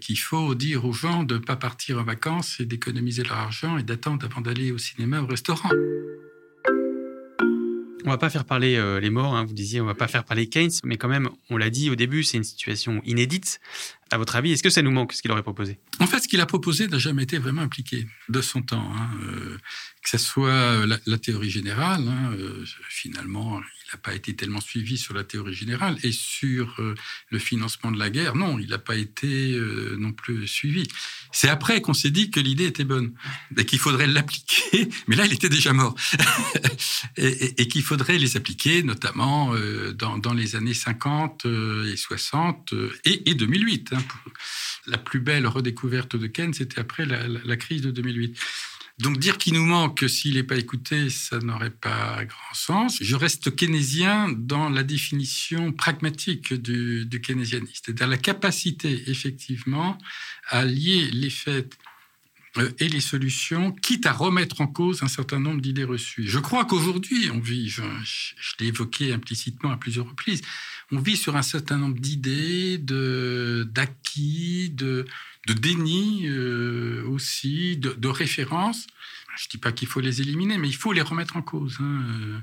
qu'il 0.00 0.11
il 0.12 0.16
faut 0.16 0.54
dire 0.54 0.84
aux 0.84 0.92
gens 0.92 1.22
de 1.22 1.36
ne 1.36 1.38
pas 1.38 1.56
partir 1.56 1.98
en 1.98 2.04
vacances 2.04 2.60
et 2.60 2.66
d'économiser 2.66 3.22
leur 3.22 3.38
argent 3.38 3.78
et 3.78 3.82
d'attendre 3.82 4.26
avant 4.26 4.42
d'aller 4.42 4.70
au 4.70 4.76
cinéma 4.76 5.20
ou 5.20 5.24
au 5.24 5.26
restaurant. 5.26 5.70
On 8.04 8.10
va 8.10 8.18
pas 8.18 8.28
faire 8.28 8.44
parler 8.44 8.76
euh, 8.76 9.00
les 9.00 9.08
morts, 9.08 9.34
hein, 9.34 9.44
vous 9.44 9.54
disiez, 9.54 9.80
on 9.80 9.86
va 9.86 9.94
pas 9.94 10.08
faire 10.08 10.24
parler 10.24 10.48
Keynes, 10.48 10.72
mais 10.84 10.98
quand 10.98 11.08
même, 11.08 11.30
on 11.48 11.56
l'a 11.56 11.70
dit 11.70 11.88
au 11.88 11.94
début, 11.94 12.24
c'est 12.24 12.36
une 12.36 12.44
situation 12.44 13.00
inédite. 13.06 13.58
À 14.10 14.18
votre 14.18 14.36
avis, 14.36 14.52
est-ce 14.52 14.62
que 14.62 14.68
ça 14.68 14.82
nous 14.82 14.90
manque, 14.90 15.14
ce 15.14 15.22
qu'il 15.22 15.30
aurait 15.30 15.42
proposé? 15.42 15.78
En 15.98 16.06
fait, 16.06 16.18
ce 16.20 16.28
qu'il 16.28 16.40
a 16.42 16.46
proposé 16.46 16.88
n'a 16.88 16.98
jamais 16.98 17.22
été 17.22 17.38
vraiment 17.38 17.62
impliqué 17.62 18.06
de 18.28 18.42
son 18.42 18.60
temps. 18.60 18.92
Hein. 18.94 19.08
Euh, 19.22 19.56
que 20.02 20.10
ce 20.10 20.18
soit 20.18 20.84
la, 21.06 21.18
théorie 21.18 21.48
générale, 21.48 22.06
hein, 22.06 22.32
euh, 22.36 22.64
finalement, 22.90 23.60
n'a 23.92 23.98
pas 23.98 24.14
été 24.14 24.34
tellement 24.34 24.60
suivi 24.60 24.98
sur 24.98 25.14
la 25.14 25.24
théorie 25.24 25.54
générale 25.54 25.96
et 26.02 26.12
sur 26.12 26.74
euh, 26.78 26.94
le 27.30 27.38
financement 27.38 27.90
de 27.90 27.98
la 27.98 28.10
guerre, 28.10 28.34
non, 28.34 28.58
il 28.58 28.68
n'a 28.68 28.78
pas 28.78 28.96
été 28.96 29.58
non 29.98 30.12
plus 30.12 30.46
suivi. 30.46 30.86
C'est 31.32 31.48
après 31.48 31.80
qu'on 31.80 31.94
s'est 31.94 32.10
dit 32.10 32.30
que 32.30 32.40
l'idée 32.40 32.66
était 32.66 32.84
bonne 32.84 33.14
et 33.56 33.64
qu'il 33.64 33.78
faudrait 33.78 34.06
l'appliquer, 34.06 34.88
mais 35.06 35.16
là, 35.16 35.26
il 35.26 35.32
était 35.32 35.48
déjà 35.48 35.72
mort, 35.72 35.94
et, 37.16 37.68
qu'il 37.68 37.82
faudrait 37.82 38.18
les 38.18 38.36
appliquer, 38.36 38.82
notamment 38.82 39.54
dans, 39.94 40.34
les 40.34 40.56
années 40.56 40.74
50 40.74 41.46
et 41.86 41.96
60 41.96 42.74
et, 43.04 43.30
et 43.30 43.34
2008. 43.34 43.94
La 44.86 44.98
plus 44.98 45.20
belle 45.20 45.46
redécouverte 45.46 46.16
de 46.16 46.26
Keynes, 46.26 46.54
c'était 46.54 46.80
après 46.80 47.06
la, 47.06 47.56
crise 47.56 47.82
de 47.82 47.90
2008. 47.90 48.36
Donc 49.02 49.18
dire 49.18 49.36
qu'il 49.36 49.54
nous 49.54 49.66
manque 49.66 50.08
s'il 50.08 50.34
n'est 50.34 50.44
pas 50.44 50.56
écouté, 50.56 51.10
ça 51.10 51.40
n'aurait 51.40 51.70
pas 51.70 52.24
grand 52.24 52.54
sens. 52.54 52.98
Je 53.00 53.16
reste 53.16 53.54
keynésien 53.56 54.28
dans 54.28 54.68
la 54.68 54.84
définition 54.84 55.72
pragmatique 55.72 56.54
du, 56.54 57.04
du 57.04 57.20
keynésianisme, 57.20 57.82
c'est-à-dire 57.84 58.06
la 58.06 58.16
capacité 58.16 59.10
effectivement 59.10 59.98
à 60.48 60.64
lier 60.64 61.10
les 61.12 61.30
faits 61.30 61.76
euh, 62.58 62.70
et 62.78 62.88
les 62.88 63.00
solutions, 63.00 63.72
quitte 63.72 64.06
à 64.06 64.12
remettre 64.12 64.60
en 64.60 64.68
cause 64.68 65.02
un 65.02 65.08
certain 65.08 65.40
nombre 65.40 65.60
d'idées 65.60 65.84
reçues. 65.84 66.28
Je 66.28 66.38
crois 66.38 66.64
qu'aujourd'hui, 66.64 67.28
on 67.32 67.40
vit, 67.40 67.68
je, 67.68 67.82
l'ai 68.60 68.66
évoqué 68.66 69.12
implicitement 69.12 69.72
à 69.72 69.78
plusieurs 69.78 70.08
reprises, 70.08 70.42
on 70.92 71.00
vit 71.00 71.16
sur 71.16 71.34
un 71.34 71.42
certain 71.42 71.78
nombre 71.78 71.98
d'idées, 71.98 72.78
d'acquis, 72.78 74.70
de, 74.70 75.06
de, 75.46 75.52
déni 75.52 76.26
euh, 76.26 77.04
aussi, 77.08 77.76
de, 77.76 78.08
références. 78.08 78.86
Je 79.36 79.46
ne 79.46 79.50
dis 79.50 79.58
pas 79.58 79.72
qu'il 79.72 79.88
faut 79.88 80.00
les 80.00 80.20
éliminer, 80.20 80.58
mais 80.58 80.68
il 80.68 80.76
faut 80.76 80.92
les 80.92 81.00
remettre 81.00 81.36
en 81.36 81.42
cause. 81.42 81.78
Hein. 81.80 82.42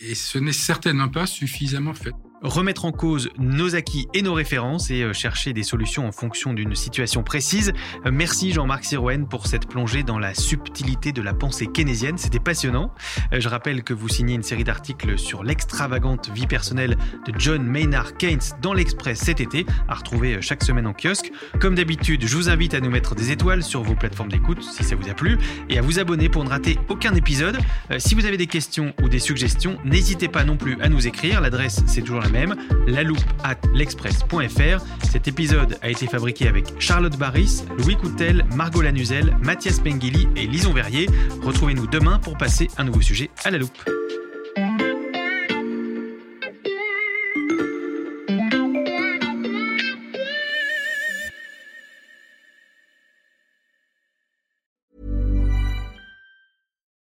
Et 0.00 0.14
ce 0.14 0.38
n'est 0.38 0.52
certainement 0.52 1.08
pas 1.08 1.26
suffisamment 1.26 1.94
fait 1.94 2.14
remettre 2.42 2.84
en 2.84 2.92
cause 2.92 3.30
nos 3.38 3.74
acquis 3.74 4.08
et 4.14 4.22
nos 4.22 4.34
références 4.34 4.90
et 4.90 5.02
euh, 5.02 5.12
chercher 5.12 5.52
des 5.52 5.62
solutions 5.62 6.06
en 6.06 6.12
fonction 6.12 6.52
d'une 6.52 6.74
situation 6.74 7.22
précise. 7.22 7.72
Euh, 8.04 8.10
merci 8.12 8.52
Jean-Marc 8.52 8.84
Sirouen 8.84 9.24
pour 9.24 9.46
cette 9.46 9.66
plongée 9.66 10.02
dans 10.02 10.18
la 10.18 10.34
subtilité 10.34 11.12
de 11.12 11.22
la 11.22 11.34
pensée 11.34 11.66
keynésienne. 11.66 12.18
C'était 12.18 12.38
passionnant. 12.38 12.92
Euh, 13.32 13.40
je 13.40 13.48
rappelle 13.48 13.82
que 13.82 13.94
vous 13.94 14.08
signez 14.08 14.34
une 14.34 14.42
série 14.42 14.64
d'articles 14.64 15.18
sur 15.18 15.44
l'extravagante 15.44 16.30
vie 16.34 16.46
personnelle 16.46 16.96
de 17.26 17.32
John 17.38 17.62
Maynard 17.62 18.16
Keynes 18.16 18.40
dans 18.60 18.74
l'Express 18.74 19.18
cet 19.18 19.40
été, 19.40 19.64
à 19.88 19.94
retrouver 19.94 20.42
chaque 20.42 20.62
semaine 20.62 20.86
en 20.86 20.92
kiosque. 20.92 21.32
Comme 21.60 21.74
d'habitude, 21.74 22.26
je 22.26 22.36
vous 22.36 22.48
invite 22.48 22.74
à 22.74 22.80
nous 22.80 22.90
mettre 22.90 23.14
des 23.14 23.32
étoiles 23.32 23.62
sur 23.62 23.82
vos 23.82 23.94
plateformes 23.94 24.30
d'écoute 24.30 24.62
si 24.62 24.84
ça 24.84 24.94
vous 24.94 25.08
a 25.08 25.14
plu 25.14 25.38
et 25.68 25.78
à 25.78 25.82
vous 25.82 25.98
abonner 25.98 26.28
pour 26.28 26.44
ne 26.44 26.50
rater 26.50 26.78
aucun 26.88 27.14
épisode. 27.14 27.58
Si 27.98 28.14
vous 28.14 28.26
avez 28.26 28.36
des 28.36 28.46
questions 28.46 28.92
ou 29.02 29.08
des 29.08 29.18
suggestions, 29.18 29.78
n'hésitez 29.84 30.28
pas 30.28 30.44
non 30.44 30.56
plus 30.56 30.80
à 30.80 30.88
nous 30.88 31.06
écrire. 31.06 31.40
L'adresse, 31.40 31.82
c'est 31.86 32.02
toujours 32.02 32.25
la 32.26 32.32
même, 32.32 32.56
la 32.86 33.02
loupe 33.02 33.24
at 33.44 33.56
l'express.fr. 33.72 34.84
Cet 35.10 35.28
épisode 35.28 35.78
a 35.82 35.88
été 35.88 36.06
fabriqué 36.06 36.48
avec 36.48 36.66
Charlotte 36.80 37.16
Barris, 37.16 37.62
Louis 37.78 37.96
Coutel, 37.96 38.44
Margot 38.54 38.82
Lanuzel, 38.82 39.36
Mathias 39.42 39.78
Pengili 39.78 40.28
et 40.36 40.46
Lison 40.46 40.72
Verrier. 40.72 41.08
Retrouvez-nous 41.42 41.86
demain 41.86 42.18
pour 42.18 42.36
passer 42.36 42.68
un 42.78 42.84
nouveau 42.84 43.00
sujet 43.00 43.30
à 43.44 43.50
la 43.50 43.58
loupe. 43.58 43.78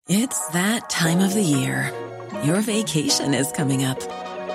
It's 0.08 0.48
that 0.48 0.88
time 0.90 1.20
of 1.20 1.34
the 1.34 1.42
year. 1.42 1.92
Your 2.42 2.60
vacation 2.62 3.34
is 3.34 3.52
coming 3.52 3.84
up. 3.84 4.00